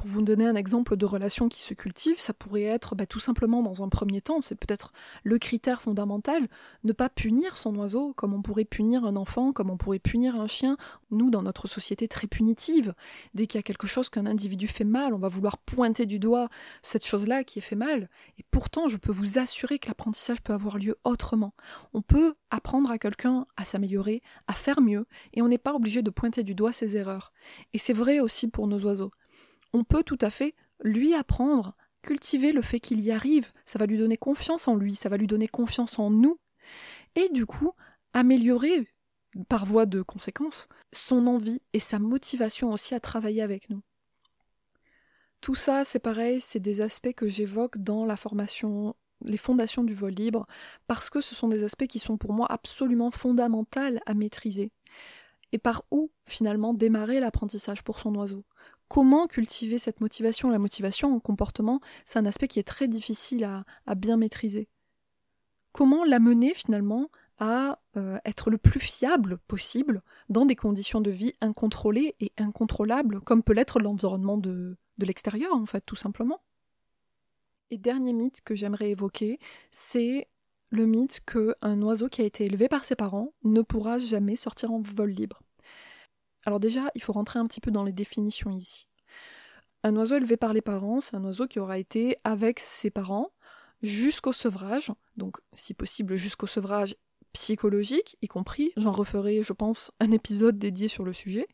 Pour 0.02 0.10
vous 0.10 0.22
donner 0.22 0.48
un 0.48 0.56
exemple 0.56 0.96
de 0.96 1.06
relation 1.06 1.48
qui 1.48 1.60
se 1.60 1.74
cultive, 1.74 2.18
ça 2.18 2.34
pourrait 2.34 2.64
être 2.64 2.96
bah, 2.96 3.06
tout 3.06 3.20
simplement 3.20 3.62
dans 3.62 3.84
un 3.84 3.88
premier 3.88 4.20
temps, 4.20 4.40
c'est 4.40 4.56
peut-être 4.56 4.92
le 5.22 5.38
critère 5.38 5.80
fondamental, 5.80 6.48
ne 6.82 6.92
pas 6.92 7.08
punir 7.08 7.56
son 7.56 7.72
oiseau 7.76 8.12
comme 8.14 8.34
on 8.34 8.42
pourrait 8.42 8.64
punir 8.64 9.04
un 9.04 9.14
enfant, 9.14 9.52
comme 9.52 9.70
on 9.70 9.76
pourrait 9.76 10.00
punir 10.00 10.34
un 10.34 10.48
chien. 10.48 10.76
Nous, 11.12 11.30
dans 11.30 11.42
notre 11.42 11.68
société 11.68 12.08
très 12.08 12.26
punitive, 12.26 12.94
dès 13.34 13.46
qu'il 13.46 13.60
y 13.60 13.60
a 13.60 13.62
quelque 13.62 13.86
chose 13.86 14.08
qu'un 14.08 14.26
individu 14.26 14.66
fait 14.66 14.82
mal, 14.82 15.14
on 15.14 15.18
va 15.18 15.28
vouloir 15.28 15.56
pointer 15.56 16.04
du 16.04 16.18
doigt 16.18 16.48
cette 16.82 17.06
chose-là 17.06 17.44
qui 17.44 17.60
est 17.60 17.62
fait 17.62 17.76
mal. 17.76 18.10
Et 18.40 18.44
pourtant, 18.50 18.88
je 18.88 18.96
peux 18.96 19.12
vous 19.12 19.38
assurer 19.38 19.78
que 19.78 19.86
l'apprentissage 19.86 20.42
peut 20.42 20.52
avoir 20.52 20.78
lieu 20.78 20.98
autrement. 21.04 21.54
On 21.94 22.02
peut 22.02 22.34
apprendre 22.50 22.90
à 22.90 22.98
quelqu'un 22.98 23.46
à 23.56 23.64
s'améliorer, 23.64 24.20
à 24.48 24.54
faire 24.54 24.80
mieux, 24.80 25.06
et 25.32 25.42
on 25.42 25.48
n'est 25.48 25.58
pas 25.58 25.74
obligé 25.74 26.02
de 26.02 26.10
pointer 26.10 26.42
du 26.42 26.56
doigt 26.56 26.72
ses 26.72 26.96
erreurs. 26.96 27.32
Et 27.72 27.78
c'est 27.78 27.92
vrai 27.92 28.18
aussi 28.18 28.48
pour 28.48 28.66
nos 28.66 28.80
oiseaux 28.80 29.12
on 29.72 29.84
peut 29.84 30.02
tout 30.02 30.18
à 30.20 30.30
fait 30.30 30.54
lui 30.82 31.14
apprendre, 31.14 31.74
cultiver 32.02 32.52
le 32.52 32.62
fait 32.62 32.80
qu'il 32.80 33.00
y 33.00 33.12
arrive, 33.12 33.52
ça 33.64 33.78
va 33.78 33.86
lui 33.86 33.98
donner 33.98 34.16
confiance 34.16 34.68
en 34.68 34.74
lui, 34.74 34.94
ça 34.94 35.08
va 35.08 35.16
lui 35.16 35.26
donner 35.26 35.48
confiance 35.48 35.98
en 35.98 36.10
nous, 36.10 36.38
et 37.14 37.28
du 37.28 37.46
coup 37.46 37.72
améliorer, 38.12 38.88
par 39.48 39.64
voie 39.64 39.86
de 39.86 40.02
conséquence, 40.02 40.68
son 40.92 41.26
envie 41.26 41.62
et 41.72 41.80
sa 41.80 41.98
motivation 41.98 42.72
aussi 42.72 42.94
à 42.94 43.00
travailler 43.00 43.42
avec 43.42 43.70
nous. 43.70 43.82
Tout 45.40 45.54
ça, 45.54 45.84
c'est 45.84 45.98
pareil, 45.98 46.40
c'est 46.40 46.60
des 46.60 46.80
aspects 46.82 47.14
que 47.14 47.26
j'évoque 47.26 47.78
dans 47.78 48.04
la 48.04 48.16
formation 48.16 48.94
les 49.24 49.36
fondations 49.36 49.84
du 49.84 49.94
vol 49.94 50.12
libre, 50.12 50.46
parce 50.86 51.10
que 51.10 51.20
ce 51.20 51.34
sont 51.34 51.48
des 51.48 51.64
aspects 51.64 51.86
qui 51.86 51.98
sont 51.98 52.16
pour 52.16 52.32
moi 52.32 52.46
absolument 52.50 53.10
fondamentaux 53.10 53.98
à 54.04 54.14
maîtriser. 54.14 54.70
Et 55.52 55.58
par 55.58 55.84
où 55.90 56.10
finalement 56.26 56.74
démarrer 56.74 57.20
l'apprentissage 57.20 57.82
pour 57.82 57.98
son 57.98 58.14
oiseau? 58.14 58.44
Comment 58.92 59.26
cultiver 59.26 59.78
cette 59.78 60.02
motivation? 60.02 60.50
La 60.50 60.58
motivation 60.58 61.16
en 61.16 61.18
comportement, 61.18 61.80
c'est 62.04 62.18
un 62.18 62.26
aspect 62.26 62.46
qui 62.46 62.58
est 62.58 62.62
très 62.62 62.88
difficile 62.88 63.42
à, 63.42 63.94
bien 63.94 64.18
maîtriser. 64.18 64.68
Comment 65.72 66.04
l'amener 66.04 66.52
finalement 66.52 67.08
à 67.38 67.78
euh, 67.96 68.18
être 68.26 68.50
le 68.50 68.58
plus 68.58 68.80
fiable 68.80 69.38
possible 69.48 70.02
dans 70.28 70.44
des 70.44 70.56
conditions 70.56 71.00
de 71.00 71.10
vie 71.10 71.32
incontrôlées 71.40 72.16
et 72.20 72.32
incontrôlables, 72.36 73.22
comme 73.22 73.42
peut 73.42 73.54
l'être 73.54 73.80
l'environnement 73.80 74.36
de, 74.36 74.76
de 74.98 75.06
l'extérieur, 75.06 75.54
en 75.54 75.64
fait, 75.64 75.80
tout 75.86 75.96
simplement? 75.96 76.42
Et 77.70 77.78
dernier 77.78 78.12
mythe 78.12 78.42
que 78.42 78.54
j'aimerais 78.54 78.90
évoquer, 78.90 79.38
c'est 79.70 80.28
le 80.68 80.84
mythe 80.84 81.20
qu'un 81.24 81.80
oiseau 81.80 82.10
qui 82.10 82.20
a 82.20 82.26
été 82.26 82.44
élevé 82.44 82.68
par 82.68 82.84
ses 82.84 82.96
parents 82.96 83.32
ne 83.42 83.62
pourra 83.62 83.96
jamais 83.96 84.36
sortir 84.36 84.70
en 84.70 84.82
vol 84.82 85.12
libre. 85.12 85.40
Alors 86.44 86.60
déjà, 86.60 86.90
il 86.94 87.02
faut 87.02 87.12
rentrer 87.12 87.38
un 87.38 87.46
petit 87.46 87.60
peu 87.60 87.70
dans 87.70 87.84
les 87.84 87.92
définitions 87.92 88.50
ici. 88.50 88.88
Un 89.84 89.96
oiseau 89.96 90.16
élevé 90.16 90.36
par 90.36 90.52
les 90.52 90.60
parents, 90.60 91.00
c'est 91.00 91.16
un 91.16 91.24
oiseau 91.24 91.46
qui 91.46 91.58
aura 91.58 91.78
été 91.78 92.16
avec 92.24 92.60
ses 92.60 92.90
parents 92.90 93.30
jusqu'au 93.82 94.32
sevrage, 94.32 94.92
donc 95.16 95.38
si 95.54 95.74
possible 95.74 96.14
jusqu'au 96.14 96.46
sevrage 96.46 96.96
psychologique, 97.32 98.16
y 98.22 98.28
compris, 98.28 98.72
j'en 98.76 98.92
referai, 98.92 99.42
je 99.42 99.52
pense, 99.52 99.90
un 100.00 100.12
épisode 100.12 100.58
dédié 100.58 100.86
sur 100.86 101.04
le 101.04 101.12
sujet. 101.12 101.48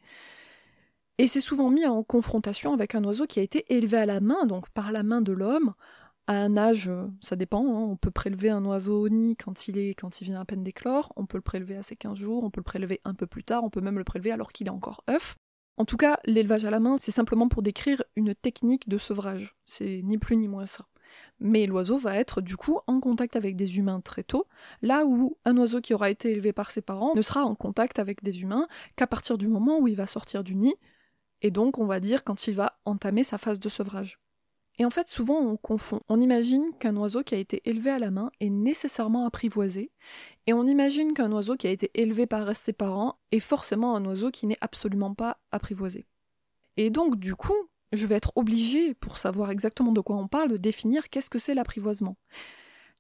Et 1.19 1.27
c'est 1.27 1.41
souvent 1.41 1.71
mis 1.71 1.87
en 1.87 2.03
confrontation 2.03 2.73
avec 2.73 2.95
un 2.95 3.05
oiseau 3.05 3.27
qui 3.27 3.41
a 3.41 3.43
été 3.43 3.65
élevé 3.75 3.97
à 3.97 4.07
la 4.07 4.21
main, 4.21 4.47
donc 4.47 4.69
par 4.71 4.93
la 4.93 5.03
main 5.03 5.21
de 5.21 5.33
l'homme, 5.33 5.75
à 6.29 6.35
un 6.35 6.59
âge, 6.59 6.89
euh, 6.89 7.07
ça 7.23 7.37
dépend, 7.37 7.65
hein, 7.67 7.89
on 7.91 7.97
peut 7.97 8.11
prélever 8.11 8.51
un 8.51 8.63
oiseau 8.67 9.01
au 9.01 9.09
nid 9.09 9.35
quand 9.35 9.67
il, 9.67 9.79
est, 9.79 9.95
quand 9.95 10.21
il 10.21 10.25
vient 10.27 10.41
à 10.41 10.45
peine 10.45 10.63
d'éclore, 10.63 11.11
on 11.17 11.25
peut 11.25 11.39
le 11.39 11.43
prélever 11.43 11.75
à 11.75 11.83
ses 11.83 11.97
15 11.97 12.19
jours, 12.19 12.45
on 12.45 12.51
peut 12.51 12.61
le 12.61 12.65
prélever 12.65 13.01
un 13.07 13.15
peu 13.15 13.27
plus 13.27 13.43
tard, 13.43 13.65
on 13.65 13.71
peut 13.71 13.81
même 13.81 13.97
le 13.97 14.05
prélever 14.05 14.31
alors 14.31 14.53
qu'il 14.53 14.67
est 14.67 14.71
encore 14.71 15.03
œuf. 15.09 15.37
En 15.79 15.87
tout 15.87 15.97
cas, 15.97 16.21
l'élevage 16.27 16.67
à 16.67 16.71
la 16.71 16.81
main, 16.81 16.97
c'est 16.99 17.13
simplement 17.13 17.49
pour 17.49 17.63
décrire 17.63 18.03
une 18.15 18.35
technique 18.35 18.91
de 18.91 18.99
sevrage, 18.99 19.57
c'est 19.65 20.03
ni 20.05 20.19
plus 20.19 20.37
ni 20.37 20.49
moins 20.49 20.67
ça. 20.67 20.87
Mais 21.41 21.65
l'oiseau 21.65 21.97
va 21.97 22.17
être 22.17 22.43
du 22.43 22.59
coup 22.59 22.79
en 22.87 23.01
contact 23.01 23.35
avec 23.35 23.57
des 23.57 23.79
humains 23.79 24.03
très 24.03 24.23
tôt, 24.23 24.47
là 24.83 25.07
où 25.07 25.39
un 25.47 25.57
oiseau 25.57 25.81
qui 25.81 25.95
aura 25.95 26.11
été 26.11 26.33
élevé 26.33 26.53
par 26.53 26.71
ses 26.71 26.83
parents 26.83 27.15
ne 27.15 27.23
sera 27.23 27.45
en 27.45 27.55
contact 27.55 27.99
avec 27.99 28.23
des 28.23 28.43
humains 28.43 28.69
qu'à 28.97 29.07
partir 29.07 29.39
du 29.39 29.49
moment 29.49 29.79
où 29.79 29.89
il 29.89 29.97
va 29.97 30.07
sortir 30.07 30.45
du 30.45 30.57
nid, 30.57 30.75
et 31.41 31.51
donc 31.51 31.79
on 31.79 31.87
va 31.87 32.01
dire 32.01 32.23
quand 32.23 32.49
il 32.49 32.55
va 32.55 32.79
entamer 32.85 33.25
sa 33.25 33.39
phase 33.39 33.61
de 33.61 33.69
sevrage. 33.71 34.21
Et 34.79 34.85
en 34.85 34.91
fait, 34.91 35.09
souvent 35.09 35.41
on 35.41 35.57
confond. 35.57 36.01
On 36.09 36.21
imagine 36.21 36.65
qu'un 36.79 36.97
oiseau 36.97 37.23
qui 37.23 37.35
a 37.35 37.39
été 37.39 37.63
élevé 37.65 37.91
à 37.91 37.99
la 37.99 38.11
main 38.11 38.31
est 38.41 38.51
nécessairement 38.51 39.27
apprivoisé, 39.27 39.91
et 40.47 40.53
on 40.53 40.67
imagine 40.67 41.15
qu'un 41.15 41.33
oiseau 41.33 41.57
qui 41.57 41.67
a 41.67 41.71
été 41.71 41.91
élevé 41.95 42.27
par 42.27 42.55
ses 42.55 42.73
parents 42.73 43.19
est 43.33 43.41
forcément 43.41 43.97
un 43.97 44.05
oiseau 44.05 44.31
qui 44.31 44.47
n'est 44.47 44.59
absolument 44.61 45.15
pas 45.15 45.39
apprivoisé. 45.51 46.07
Et 46.77 46.91
donc, 46.91 47.19
du 47.19 47.35
coup, 47.35 47.57
je 47.93 48.07
vais 48.07 48.15
être 48.15 48.33
obligée, 48.37 48.95
pour 48.95 49.19
savoir 49.19 49.51
exactement 49.51 49.93
de 49.93 50.01
quoi 50.01 50.17
on 50.17 50.29
parle, 50.29 50.51
de 50.51 50.57
définir 50.57 51.09
qu'est-ce 51.11 51.31
que 51.31 51.39
c'est 51.39 51.55
l'apprivoisement. 51.55 52.17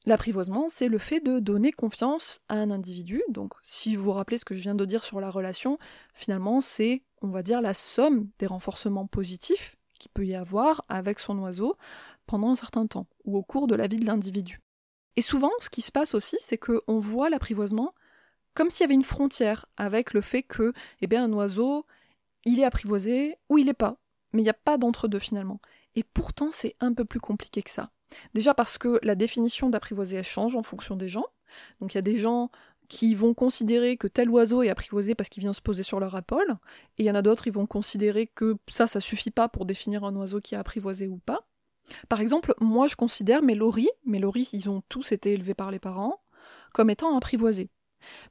L'apprivoisement, 0.07 0.69
c'est 0.69 0.88
le 0.88 0.99
fait 0.99 1.21
de 1.21 1.38
donner 1.38 1.73
confiance 1.73 2.41
à 2.49 2.55
un 2.55 2.71
individu. 2.71 3.23
Donc, 3.29 3.53
si 3.62 3.95
vous 3.95 4.05
vous 4.05 4.12
rappelez 4.12 4.38
ce 4.38 4.45
que 4.45 4.55
je 4.55 4.62
viens 4.62 4.75
de 4.75 4.85
dire 4.85 5.05
sur 5.05 5.21
la 5.21 5.31
relation, 5.31 5.79
finalement, 6.14 6.61
c'est, 6.61 7.03
on 7.21 7.29
va 7.29 7.43
dire, 7.43 7.61
la 7.61 7.75
somme 7.75 8.29
des 8.38 8.47
renforcements 8.47 9.07
positifs 9.07 9.78
qu'il 9.98 10.11
peut 10.11 10.26
y 10.26 10.34
avoir 10.34 10.84
avec 10.88 11.18
son 11.18 11.38
oiseau 11.38 11.76
pendant 12.26 12.50
un 12.50 12.56
certain 12.56 12.87
temps, 12.87 13.06
ou 13.24 13.37
au 13.37 13.42
cours 13.42 13.66
de 13.66 13.74
la 13.74 13.87
vie 13.87 13.98
de 13.98 14.06
l'individu. 14.06 14.61
Et 15.16 15.22
souvent, 15.22 15.50
ce 15.58 15.70
qui 15.70 15.82
se 15.82 15.90
passe 15.90 16.14
aussi, 16.14 16.37
c'est 16.40 16.58
qu'on 16.58 16.98
voit 16.98 17.30
l'apprivoisement 17.30 17.94
comme 18.54 18.70
s'il 18.70 18.82
y 18.82 18.87
avait 18.87 18.94
une 18.94 19.04
frontière 19.04 19.66
avec 19.76 20.12
le 20.12 20.20
fait 20.20 20.42
que, 20.42 20.72
eh 21.00 21.06
bien, 21.06 21.24
un 21.24 21.32
oiseau, 21.32 21.87
il 22.44 22.58
est 22.58 22.64
apprivoisé 22.64 23.37
ou 23.48 23.58
il 23.58 23.66
n'est 23.66 23.72
pas. 23.72 23.98
Mais 24.32 24.40
il 24.40 24.44
n'y 24.44 24.50
a 24.50 24.54
pas 24.54 24.78
d'entre-deux 24.78 25.20
finalement. 25.20 25.61
Et 25.94 26.02
pourtant, 26.02 26.50
c'est 26.50 26.74
un 26.80 26.92
peu 26.92 27.04
plus 27.04 27.20
compliqué 27.20 27.62
que 27.62 27.70
ça. 27.70 27.92
Déjà 28.34 28.54
parce 28.54 28.76
que 28.76 28.98
la 29.04 29.14
définition 29.14 29.70
d'apprivoisé, 29.70 30.16
elle 30.16 30.24
change 30.24 30.56
en 30.56 30.64
fonction 30.64 30.96
des 30.96 31.08
gens. 31.08 31.26
Donc 31.80 31.94
il 31.94 31.96
y 31.96 31.98
a 31.98 32.02
des 32.02 32.16
gens 32.16 32.50
qui 32.88 33.14
vont 33.14 33.35
considérer 33.35 33.96
que 33.96 34.07
tel 34.07 34.31
oiseau 34.31 34.62
est 34.62 34.70
apprivoisé 34.70 35.14
parce 35.14 35.29
qu'il 35.29 35.42
vient 35.42 35.53
se 35.53 35.61
poser 35.61 35.83
sur 35.83 36.01
leur 36.01 36.16
épaule, 36.16 36.57
et 36.96 37.03
il 37.03 37.07
y 37.07 37.11
en 37.11 37.14
a 37.14 37.22
d'autres 37.22 37.44
qui 37.44 37.51
vont 37.51 37.66
considérer 37.66 38.27
que 38.27 38.57
ça, 38.68 38.87
ça 38.87 39.01
suffit 39.01 39.31
pas 39.31 39.48
pour 39.48 39.66
définir 39.66 40.05
un 40.05 40.14
oiseau 40.16 40.40
qui 40.40 40.55
est 40.55 40.59
apprivoisé 40.59 41.07
ou 41.07 41.18
pas. 41.18 41.46
Par 42.09 42.20
exemple, 42.20 42.55
moi 42.61 42.87
je 42.87 42.96
considère 42.96 43.42
mes 43.42 43.55
loris, 43.55 43.88
mes 44.05 44.18
loris 44.18 44.53
ils 44.53 44.68
ont 44.68 44.83
tous 44.88 45.12
été 45.12 45.33
élevés 45.33 45.55
par 45.55 45.70
les 45.70 45.79
parents, 45.79 46.20
comme 46.72 46.90
étant 46.90 47.16
apprivoisés. 47.16 47.70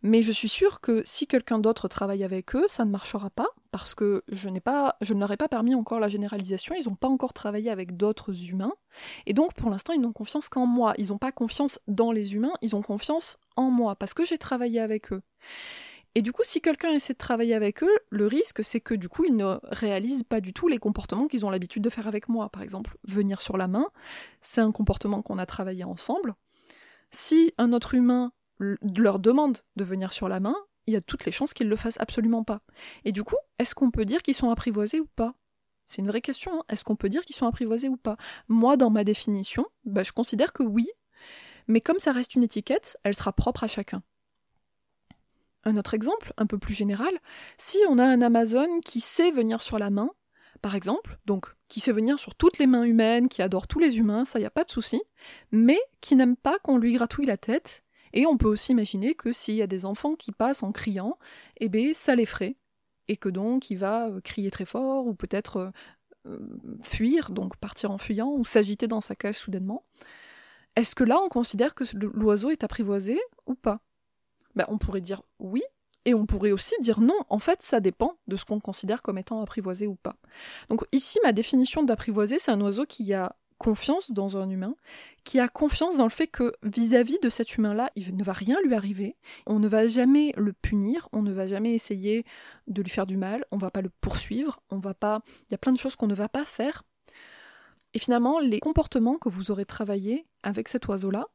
Mais 0.02 0.22
je 0.22 0.32
suis 0.32 0.50
sûre 0.50 0.82
que 0.82 1.02
si 1.06 1.28
quelqu'un 1.28 1.60
d'autre 1.60 1.88
travaille 1.88 2.24
avec 2.24 2.56
eux, 2.56 2.66
ça 2.68 2.86
ne 2.86 2.92
marchera 2.92 3.30
pas, 3.30 3.48
parce 3.72 3.96
que 3.96 4.24
je 4.28 4.50
n'ai 4.50 4.60
pas, 4.60 4.96
je 5.02 5.14
ne 5.14 5.20
leur 5.20 5.32
ai 5.32 5.38
pas 5.38 5.48
permis 5.48 5.76
encore 5.76 6.00
la 6.00 6.08
généralisation, 6.08 6.76
ils 6.76 6.88
n'ont 6.88 6.96
pas 6.96 7.08
encore 7.08 7.34
travaillé 7.34 7.70
avec 7.70 7.98
d'autres 7.98 8.50
humains, 8.50 8.74
et 9.26 9.34
donc 9.34 9.54
pour 9.54 9.70
l'instant 9.70 9.94
ils 9.94 10.02
n'ont 10.02 10.14
confiance 10.14 10.50
qu'en 10.50 10.66
moi, 10.66 10.94
ils 10.98 11.10
n'ont 11.10 11.18
pas 11.18 11.32
confiance 11.32 11.80
dans 11.88 12.12
les 12.12 12.36
humains, 12.36 12.54
ils 12.62 12.76
ont 12.76 12.82
confiance 12.82 13.38
en 13.56 13.70
moi, 13.70 13.96
parce 13.96 14.14
que 14.14 14.26
j'ai 14.26 14.38
travaillé 14.38 14.80
avec 14.80 15.12
eux. 15.12 15.22
Et 16.16 16.24
du 16.24 16.32
coup, 16.32 16.42
si 16.44 16.62
quelqu'un 16.62 16.94
essaie 16.94 17.14
de 17.14 17.20
travailler 17.20 17.54
avec 17.54 17.84
eux, 17.84 18.00
le 18.10 18.26
risque, 18.26 18.64
c'est 18.64 18.82
que 18.82 18.96
du 18.96 19.08
coup, 19.08 19.26
ils 19.26 19.36
ne 19.36 19.60
réalisent 19.66 20.24
pas 20.24 20.42
du 20.42 20.52
tout 20.52 20.68
les 20.68 20.80
comportements 20.80 21.28
qu'ils 21.28 21.46
ont 21.46 21.52
l'habitude 21.52 21.84
de 21.84 21.92
faire 21.92 22.08
avec 22.08 22.28
moi. 22.28 22.50
Par 22.50 22.64
exemple, 22.64 22.98
venir 23.04 23.40
sur 23.40 23.56
la 23.56 23.68
main, 23.68 23.86
c'est 24.42 24.62
un 24.62 24.72
comportement 24.72 25.22
qu'on 25.22 25.38
a 25.38 25.46
travaillé 25.46 25.84
ensemble. 25.84 26.34
Si 27.12 27.54
un 27.60 27.72
autre 27.72 27.94
humain 27.94 28.32
leur 28.60 29.20
demande 29.20 29.60
de 29.76 29.84
venir 29.84 30.14
sur 30.14 30.28
la 30.30 30.40
main, 30.40 30.56
il 30.88 30.94
y 30.94 30.98
a 30.98 31.02
toutes 31.02 31.26
les 31.26 31.32
chances 31.32 31.54
qu'ils 31.54 31.70
le 31.70 31.76
fassent 31.76 32.00
absolument 32.00 32.44
pas. 32.44 32.62
Et 33.06 33.12
du 33.12 33.24
coup, 33.24 33.36
est-ce 33.60 33.76
qu'on 33.76 33.92
peut 33.92 34.06
dire 34.06 34.24
qu'ils 34.24 34.36
sont 34.36 34.50
apprivoisés 34.50 35.00
ou 35.00 35.08
pas? 35.16 35.36
C'est 35.86 36.02
une 36.02 36.08
vraie 36.08 36.22
question. 36.22 36.60
Hein. 36.60 36.64
est-ce 36.70 36.84
qu'on 36.84 36.96
peut 36.96 37.10
dire 37.10 37.22
qu'ils 37.22 37.36
sont 37.36 37.48
apprivoisés 37.48 37.90
ou 37.90 37.98
pas? 37.98 38.18
Moi, 38.48 38.78
dans 38.78 38.90
ma 38.90 39.04
définition, 39.04 39.66
bah, 39.86 40.04
je 40.04 40.12
considère 40.12 40.54
que 40.54 40.64
oui. 40.64 40.90
Mais 41.68 41.82
comme 41.82 42.00
ça 42.00 42.12
reste 42.12 42.36
une 42.36 42.44
étiquette, 42.44 42.98
elle 43.04 43.16
sera 43.16 43.34
propre 43.34 43.64
à 43.64 43.68
chacun. 43.68 44.02
Un 45.64 45.76
autre 45.76 45.94
exemple, 45.94 46.34
un 46.38 46.46
peu 46.46 46.58
plus 46.58 46.74
général, 46.74 47.14
si 47.58 47.78
on 47.90 47.98
a 47.98 48.06
un 48.06 48.22
Amazon 48.22 48.80
qui 48.80 49.02
sait 49.02 49.32
venir 49.32 49.62
sur 49.62 49.80
la 49.80 49.90
main, 49.90 50.12
par 50.62 50.76
exemple, 50.76 51.20
donc 51.26 51.54
qui 51.68 51.82
sait 51.82 51.92
venir 51.92 52.20
sur 52.20 52.36
toutes 52.36 52.58
les 52.58 52.68
mains 52.68 52.84
humaines, 52.84 53.28
qui 53.28 53.42
adore 53.42 53.68
tous 53.68 53.80
les 53.80 53.98
humains, 53.98 54.24
ça 54.24 54.40
y 54.40 54.46
a 54.46 54.50
pas 54.50 54.64
de 54.64 54.72
souci, 54.72 55.02
mais 55.52 55.80
qui 56.00 56.16
n'aime 56.16 56.38
pas 56.38 56.58
qu'on 56.60 56.78
lui 56.78 56.94
gratouille 56.94 57.26
la 57.26 57.38
tête 57.38 57.84
et 58.18 58.26
on 58.26 58.36
peut 58.36 58.48
aussi 58.48 58.72
imaginer 58.72 59.14
que 59.14 59.32
s'il 59.32 59.54
y 59.54 59.62
a 59.62 59.68
des 59.68 59.86
enfants 59.86 60.16
qui 60.16 60.32
passent 60.32 60.64
en 60.64 60.72
criant, 60.72 61.20
eh 61.58 61.70
bien, 61.70 61.94
ça 61.94 62.16
l'effraie. 62.16 62.56
Et 63.08 63.16
que 63.16 63.30
donc 63.30 63.70
il 63.70 63.78
va 63.78 64.08
euh, 64.08 64.22
crier 64.22 64.50
très 64.50 64.66
fort, 64.66 65.06
ou 65.06 65.14
peut-être 65.14 65.58
euh, 65.58 65.70
euh, 66.26 66.40
fuir, 66.82 67.30
donc 67.30 67.56
partir 67.58 67.92
en 67.92 68.00
fuyant, 68.00 68.32
ou 68.32 68.44
s'agiter 68.44 68.88
dans 68.88 69.02
sa 69.02 69.16
cage 69.16 69.36
soudainement. 69.36 69.84
Est-ce 70.76 70.96
que 70.96 71.04
là 71.04 71.20
on 71.24 71.30
considère 71.30 71.76
que 71.76 71.84
l'oiseau 71.96 72.50
est 72.50 72.64
apprivoisé 72.64 73.20
ou 73.46 73.54
pas? 73.54 73.82
Ben, 74.56 74.66
On 74.68 74.80
pourrait 74.80 75.02
dire 75.02 75.22
oui, 75.38 75.62
et 76.06 76.16
on 76.16 76.26
pourrait 76.26 76.52
aussi 76.52 76.74
dire 76.82 77.00
non, 77.00 77.20
en 77.30 77.40
fait 77.40 77.62
ça 77.62 77.80
dépend 77.80 78.18
de 78.28 78.36
ce 78.36 78.46
qu'on 78.46 78.60
considère 78.60 79.04
comme 79.04 79.20
étant 79.20 79.44
apprivoisé 79.44 79.86
ou 79.86 79.96
pas. 79.96 80.16
Donc 80.70 80.84
ici 80.92 81.20
ma 81.24 81.34
définition 81.34 81.84
d'apprivoisé 81.84 82.40
c'est 82.40 82.52
un 82.52 82.62
oiseau 82.62 82.88
qui 82.88 83.14
a 83.14 83.36
confiance 83.58 84.12
dans 84.12 84.38
un 84.38 84.50
humain, 84.50 84.76
qui 85.24 85.40
a 85.40 85.48
confiance 85.48 85.98
dans 85.98 86.06
le 86.06 86.10
fait 86.10 86.28
que 86.28 86.54
vis-à-vis 86.64 87.20
de 87.20 87.30
cet 87.30 87.56
humain-là, 87.58 87.92
il 87.96 88.16
ne 88.16 88.24
va 88.24 88.34
rien 88.34 88.58
lui 88.64 88.74
arriver, 88.74 89.18
on 89.46 89.60
ne 89.60 89.68
va 89.68 89.88
jamais 89.88 90.34
le 90.38 90.54
punir, 90.54 91.10
on 91.12 91.22
ne 91.22 91.32
va 91.32 91.48
jamais 91.48 91.74
essayer 91.74 92.26
de 92.68 92.82
lui 92.82 92.90
faire 92.90 93.08
du 93.08 93.18
mal, 93.18 93.46
on 93.52 93.58
va 93.58 93.72
pas 93.72 93.82
le 93.82 93.90
poursuivre, 94.02 94.62
on 94.70 94.80
va 94.80 94.94
pas, 94.94 95.22
il 95.50 95.52
y 95.52 95.56
a 95.56 95.58
plein 95.58 95.74
de 95.74 95.78
choses 95.78 95.96
qu'on 95.96 96.08
ne 96.08 96.16
va 96.16 96.30
pas 96.30 96.46
faire. 96.46 96.84
Et 97.94 98.00
finalement, 98.00 98.40
les 98.40 98.60
comportements 98.60 99.18
que 99.18 99.30
vous 99.30 99.52
aurez 99.52 99.66
travaillés 99.66 100.28
avec 100.44 100.68
cet 100.68 100.88
oiseau-là 100.88 101.28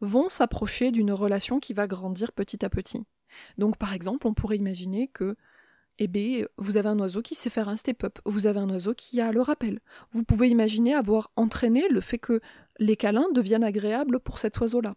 vont 0.00 0.28
s'approcher 0.28 0.90
d'une 0.90 1.12
relation 1.12 1.60
qui 1.60 1.72
va 1.72 1.86
grandir 1.86 2.32
petit 2.32 2.64
à 2.64 2.70
petit. 2.70 3.04
Donc 3.58 3.76
par 3.76 3.92
exemple, 3.92 4.26
on 4.26 4.34
pourrait 4.34 4.56
imaginer 4.56 5.08
que 5.08 5.36
eh 5.98 6.06
bien, 6.06 6.46
vous 6.56 6.76
avez 6.76 6.88
un 6.88 6.98
oiseau 6.98 7.22
qui 7.22 7.34
sait 7.34 7.50
faire 7.50 7.68
un 7.68 7.76
step-up, 7.76 8.18
vous 8.24 8.46
avez 8.46 8.60
un 8.60 8.70
oiseau 8.70 8.94
qui 8.94 9.20
a 9.20 9.32
le 9.32 9.40
rappel. 9.40 9.80
Vous 10.12 10.24
pouvez 10.24 10.48
imaginer 10.48 10.94
avoir 10.94 11.30
entraîné 11.36 11.88
le 11.88 12.00
fait 12.00 12.18
que 12.18 12.40
les 12.78 12.96
câlins 12.96 13.28
deviennent 13.34 13.64
agréables 13.64 14.20
pour 14.20 14.38
cet 14.38 14.58
oiseau-là. 14.60 14.94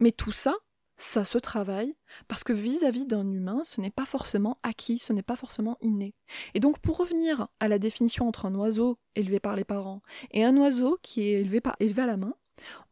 Mais 0.00 0.12
tout 0.12 0.32
ça, 0.32 0.54
ça 0.96 1.24
se 1.24 1.38
travaille, 1.38 1.96
parce 2.28 2.44
que 2.44 2.52
vis-à-vis 2.52 3.06
d'un 3.06 3.28
humain, 3.30 3.62
ce 3.64 3.80
n'est 3.80 3.90
pas 3.90 4.06
forcément 4.06 4.58
acquis, 4.62 4.98
ce 4.98 5.12
n'est 5.12 5.22
pas 5.22 5.36
forcément 5.36 5.76
inné. 5.80 6.14
Et 6.54 6.60
donc 6.60 6.78
pour 6.78 6.98
revenir 6.98 7.48
à 7.58 7.68
la 7.68 7.78
définition 7.78 8.28
entre 8.28 8.46
un 8.46 8.54
oiseau 8.54 8.98
élevé 9.16 9.40
par 9.40 9.56
les 9.56 9.64
parents 9.64 10.02
et 10.30 10.44
un 10.44 10.56
oiseau 10.56 10.98
qui 11.02 11.22
est 11.22 11.40
élevé, 11.40 11.60
par, 11.60 11.74
élevé 11.80 12.02
à 12.02 12.06
la 12.06 12.16
main, 12.16 12.34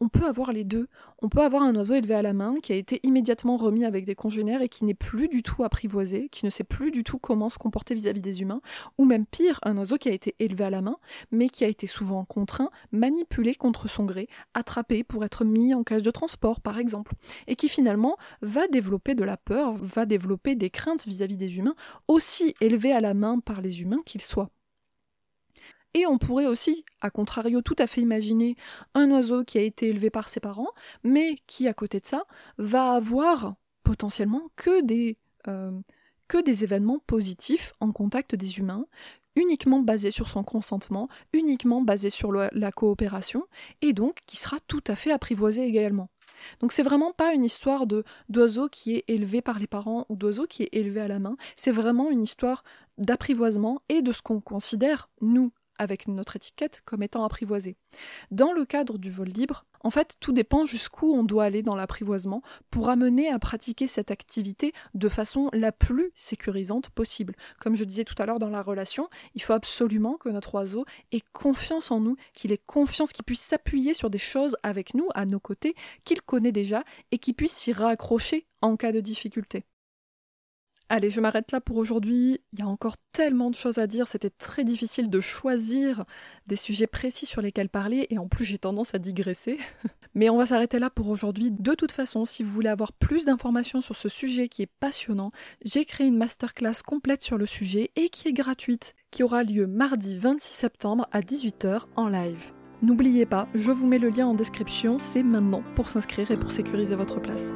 On 0.00 0.08
peut 0.08 0.26
avoir 0.26 0.52
les 0.52 0.64
deux. 0.64 0.88
On 1.20 1.28
peut 1.28 1.42
avoir 1.42 1.62
un 1.62 1.74
oiseau 1.76 1.94
élevé 1.94 2.14
à 2.14 2.22
la 2.22 2.32
main 2.32 2.56
qui 2.62 2.72
a 2.72 2.76
été 2.76 3.00
immédiatement 3.04 3.56
remis 3.56 3.84
avec 3.84 4.04
des 4.04 4.14
congénères 4.14 4.62
et 4.62 4.68
qui 4.68 4.84
n'est 4.84 4.94
plus 4.94 5.28
du 5.28 5.42
tout 5.42 5.62
apprivoisé, 5.64 6.28
qui 6.30 6.44
ne 6.44 6.50
sait 6.50 6.64
plus 6.64 6.90
du 6.90 7.04
tout 7.04 7.18
comment 7.18 7.48
se 7.48 7.58
comporter 7.58 7.94
vis-à-vis 7.94 8.22
des 8.22 8.42
humains, 8.42 8.60
ou 8.98 9.04
même 9.04 9.26
pire, 9.26 9.60
un 9.62 9.76
oiseau 9.76 9.98
qui 9.98 10.08
a 10.08 10.12
été 10.12 10.34
élevé 10.38 10.64
à 10.64 10.70
la 10.70 10.82
main, 10.82 10.96
mais 11.30 11.48
qui 11.48 11.64
a 11.64 11.68
été 11.68 11.86
souvent 11.86 12.24
contraint, 12.24 12.70
manipulé 12.90 13.54
contre 13.54 13.88
son 13.88 14.04
gré, 14.04 14.28
attrapé 14.54 15.04
pour 15.04 15.24
être 15.24 15.44
mis 15.44 15.74
en 15.74 15.84
cage 15.84 16.02
de 16.02 16.10
transport 16.10 16.60
par 16.60 16.78
exemple, 16.78 17.14
et 17.46 17.56
qui 17.56 17.68
finalement 17.68 18.16
va 18.40 18.66
développer 18.68 19.14
de 19.14 19.24
la 19.24 19.36
peur, 19.36 19.74
va 19.76 20.06
développer 20.06 20.54
des 20.54 20.70
craintes 20.70 21.06
vis-à-vis 21.06 21.36
des 21.36 21.58
humains, 21.58 21.76
aussi 22.08 22.54
élevé 22.60 22.92
à 22.92 23.00
la 23.00 23.14
main 23.14 23.38
par 23.38 23.60
les 23.60 23.82
humains 23.82 24.02
qu'ils 24.04 24.22
soient. 24.22 24.50
Et 25.94 26.06
on 26.06 26.18
pourrait 26.18 26.46
aussi, 26.46 26.84
à 27.00 27.10
contrario, 27.10 27.60
tout 27.60 27.76
à 27.78 27.86
fait 27.86 28.00
imaginer 28.00 28.56
un 28.94 29.10
oiseau 29.10 29.44
qui 29.44 29.58
a 29.58 29.62
été 29.62 29.88
élevé 29.88 30.10
par 30.10 30.28
ses 30.28 30.40
parents, 30.40 30.70
mais 31.04 31.36
qui, 31.46 31.68
à 31.68 31.74
côté 31.74 32.00
de 32.00 32.06
ça, 32.06 32.24
va 32.58 32.92
avoir 32.92 33.54
potentiellement 33.82 34.50
que 34.56 34.82
des, 34.82 35.18
euh, 35.48 35.72
événements 36.34 36.98
positifs 37.06 37.74
en 37.80 37.92
contact 37.92 38.34
des 38.34 38.58
humains, 38.58 38.86
uniquement 39.36 39.80
basés 39.80 40.10
sur 40.10 40.28
son 40.30 40.42
consentement, 40.42 41.08
uniquement 41.34 41.82
basés 41.82 42.08
sur 42.08 42.32
la 42.32 42.72
coopération, 42.72 43.46
et 43.82 43.92
donc 43.92 44.20
qui 44.26 44.38
sera 44.38 44.58
tout 44.66 44.82
à 44.86 44.96
fait 44.96 45.10
apprivoisé 45.10 45.62
également. 45.66 46.08
Donc 46.60 46.72
c'est 46.72 46.82
vraiment 46.82 47.12
pas 47.12 47.34
une 47.34 47.44
histoire 47.44 47.86
d'oiseau 48.28 48.68
qui 48.68 48.96
est 48.96 49.04
élevé 49.08 49.42
par 49.42 49.58
les 49.58 49.66
parents 49.66 50.06
ou 50.08 50.16
d'oiseau 50.16 50.46
qui 50.46 50.62
est 50.62 50.70
élevé 50.72 51.00
à 51.00 51.08
la 51.08 51.18
main, 51.18 51.36
c'est 51.56 51.70
vraiment 51.70 52.10
une 52.10 52.22
histoire 52.22 52.64
d'apprivoisement 52.98 53.82
et 53.88 54.02
de 54.02 54.12
ce 54.12 54.22
qu'on 54.22 54.40
considère, 54.40 55.10
nous, 55.20 55.52
avec 55.82 56.08
notre 56.08 56.36
étiquette 56.36 56.80
comme 56.84 57.02
étant 57.02 57.24
apprivoisé. 57.24 57.76
Dans 58.30 58.52
le 58.52 58.64
cadre 58.64 58.98
du 58.98 59.10
vol 59.10 59.28
libre, 59.28 59.66
en 59.84 59.90
fait, 59.90 60.16
tout 60.20 60.32
dépend 60.32 60.64
jusqu'où 60.64 61.12
on 61.12 61.24
doit 61.24 61.44
aller 61.44 61.62
dans 61.62 61.74
l'apprivoisement 61.74 62.42
pour 62.70 62.88
amener 62.88 63.28
à 63.28 63.38
pratiquer 63.38 63.86
cette 63.86 64.10
activité 64.10 64.72
de 64.94 65.08
façon 65.08 65.50
la 65.52 65.72
plus 65.72 66.12
sécurisante 66.14 66.90
possible. 66.90 67.34
Comme 67.60 67.74
je 67.74 67.84
disais 67.84 68.04
tout 68.04 68.14
à 68.18 68.26
l'heure 68.26 68.38
dans 68.38 68.48
la 68.48 68.62
relation, 68.62 69.08
il 69.34 69.42
faut 69.42 69.52
absolument 69.52 70.16
que 70.16 70.28
notre 70.28 70.54
oiseau 70.54 70.84
ait 71.10 71.22
confiance 71.32 71.90
en 71.90 72.00
nous, 72.00 72.16
qu'il 72.32 72.52
ait 72.52 72.58
confiance, 72.58 73.12
qu'il 73.12 73.24
puisse 73.24 73.40
s'appuyer 73.42 73.94
sur 73.94 74.10
des 74.10 74.18
choses 74.18 74.56
avec 74.62 74.94
nous, 74.94 75.08
à 75.14 75.26
nos 75.26 75.40
côtés, 75.40 75.74
qu'il 76.04 76.22
connaît 76.22 76.52
déjà, 76.52 76.84
et 77.10 77.18
qu'il 77.18 77.34
puisse 77.34 77.56
s'y 77.56 77.72
raccrocher 77.72 78.46
en 78.60 78.76
cas 78.76 78.92
de 78.92 79.00
difficulté. 79.00 79.64
Allez, 80.94 81.08
je 81.08 81.22
m'arrête 81.22 81.52
là 81.52 81.62
pour 81.62 81.78
aujourd'hui. 81.78 82.42
Il 82.52 82.58
y 82.58 82.62
a 82.62 82.66
encore 82.66 82.98
tellement 83.14 83.48
de 83.48 83.54
choses 83.54 83.78
à 83.78 83.86
dire, 83.86 84.06
c'était 84.06 84.28
très 84.28 84.62
difficile 84.62 85.08
de 85.08 85.20
choisir 85.20 86.04
des 86.46 86.54
sujets 86.54 86.86
précis 86.86 87.24
sur 87.24 87.40
lesquels 87.40 87.70
parler, 87.70 88.06
et 88.10 88.18
en 88.18 88.28
plus 88.28 88.44
j'ai 88.44 88.58
tendance 88.58 88.94
à 88.94 88.98
digresser. 88.98 89.56
Mais 90.14 90.28
on 90.28 90.36
va 90.36 90.44
s'arrêter 90.44 90.78
là 90.78 90.90
pour 90.90 91.08
aujourd'hui. 91.08 91.50
De 91.50 91.72
toute 91.72 91.92
façon, 91.92 92.26
si 92.26 92.42
vous 92.42 92.50
voulez 92.50 92.68
avoir 92.68 92.92
plus 92.92 93.24
d'informations 93.24 93.80
sur 93.80 93.96
ce 93.96 94.10
sujet 94.10 94.48
qui 94.48 94.60
est 94.60 94.70
passionnant, 94.80 95.32
j'ai 95.64 95.86
créé 95.86 96.06
une 96.06 96.18
masterclass 96.18 96.82
complète 96.86 97.22
sur 97.22 97.38
le 97.38 97.46
sujet 97.46 97.90
et 97.96 98.10
qui 98.10 98.28
est 98.28 98.34
gratuite, 98.34 98.94
qui 99.10 99.22
aura 99.22 99.44
lieu 99.44 99.66
mardi 99.66 100.18
26 100.18 100.52
septembre 100.52 101.08
à 101.10 101.22
18h 101.22 101.84
en 101.96 102.08
live. 102.08 102.52
N'oubliez 102.82 103.24
pas, 103.24 103.48
je 103.54 103.72
vous 103.72 103.86
mets 103.86 103.98
le 103.98 104.10
lien 104.10 104.26
en 104.26 104.34
description, 104.34 104.98
c'est 104.98 105.22
maintenant 105.22 105.62
pour 105.74 105.88
s'inscrire 105.88 106.30
et 106.30 106.36
pour 106.36 106.50
sécuriser 106.50 106.96
votre 106.96 107.18
place. 107.18 107.54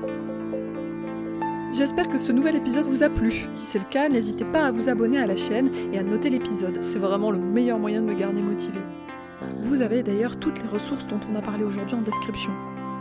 J'espère 1.77 2.09
que 2.09 2.17
ce 2.17 2.33
nouvel 2.33 2.57
épisode 2.57 2.87
vous 2.87 3.03
a 3.03 3.11
plu. 3.11 3.33
Si 3.53 3.67
c'est 3.67 3.79
le 3.79 3.85
cas, 3.85 4.09
n'hésitez 4.09 4.47
pas 4.47 4.65
à 4.65 4.71
vous 4.71 4.89
abonner 4.89 5.19
à 5.19 5.27
la 5.27 5.37
chaîne 5.37 5.71
et 5.93 5.99
à 5.99 6.03
noter 6.03 6.31
l'épisode, 6.31 6.79
c'est 6.81 6.99
vraiment 6.99 7.31
le 7.31 7.39
meilleur 7.39 7.79
moyen 7.79 8.01
de 8.01 8.07
me 8.07 8.15
garder 8.15 8.41
motivé. 8.41 8.79
Vous 9.61 9.83
avez 9.83 10.03
d'ailleurs 10.03 10.39
toutes 10.39 10.63
les 10.63 10.69
ressources 10.69 11.07
dont 11.07 11.21
on 11.31 11.35
a 11.35 11.43
parlé 11.43 11.65
aujourd'hui 11.65 11.95
en 11.95 12.01
description. 12.01 12.51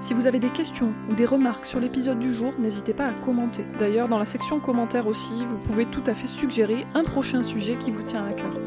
Si 0.02 0.14
vous 0.14 0.28
avez 0.28 0.40
des 0.40 0.50
questions 0.50 0.92
ou 1.10 1.16
des 1.16 1.26
remarques 1.26 1.66
sur 1.66 1.80
l'épisode 1.80 2.20
du 2.20 2.34
jour, 2.34 2.52
n'hésitez 2.60 2.94
pas 2.94 3.06
à 3.06 3.14
commenter. 3.14 3.64
D'ailleurs, 3.80 4.10
dans 4.10 4.20
la 4.20 4.26
section 4.26 4.60
commentaires 4.60 5.08
aussi, 5.08 5.46
vous 5.48 5.58
pouvez 5.60 5.86
tout 5.86 6.04
à 6.06 6.14
fait 6.14 6.28
suggérer 6.28 6.86
un 6.96 7.04
prochain 7.04 7.44
sujet 7.44 7.78
qui 7.78 7.92
vous 7.92 8.04
tient 8.04 8.26
à 8.26 8.34
cœur. 8.34 8.60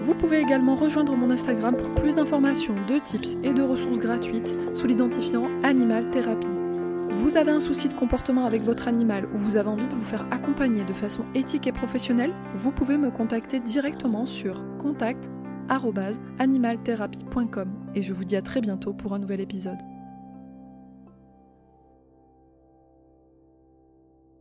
Vous 0.00 0.14
pouvez 0.14 0.40
également 0.40 0.74
rejoindre 0.74 1.14
mon 1.14 1.30
Instagram 1.30 1.76
pour 1.76 1.94
plus 1.94 2.16
d'informations, 2.16 2.74
de 2.88 2.98
tips 2.98 3.38
et 3.44 3.52
de 3.52 3.62
ressources 3.62 4.00
gratuites 4.00 4.56
sous 4.74 4.88
l'identifiant 4.88 5.46
Animal 5.62 6.10
Thérapie. 6.10 6.65
Vous 7.10 7.36
avez 7.36 7.50
un 7.50 7.60
souci 7.60 7.88
de 7.88 7.94
comportement 7.94 8.46
avec 8.46 8.62
votre 8.62 8.86
animal 8.88 9.26
ou 9.32 9.38
vous 9.38 9.56
avez 9.56 9.68
envie 9.68 9.86
de 9.86 9.94
vous 9.94 10.04
faire 10.04 10.26
accompagner 10.30 10.84
de 10.84 10.92
façon 10.92 11.24
éthique 11.34 11.66
et 11.66 11.72
professionnelle, 11.72 12.34
vous 12.54 12.72
pouvez 12.72 12.98
me 12.98 13.10
contacter 13.10 13.60
directement 13.60 14.26
sur 14.26 14.62
contact@animaltherapie.com 14.78 17.68
et 17.94 18.02
je 18.02 18.12
vous 18.12 18.24
dis 18.24 18.36
à 18.36 18.42
très 18.42 18.60
bientôt 18.60 18.92
pour 18.92 19.14
un 19.14 19.18
nouvel 19.18 19.40
épisode. 19.40 19.78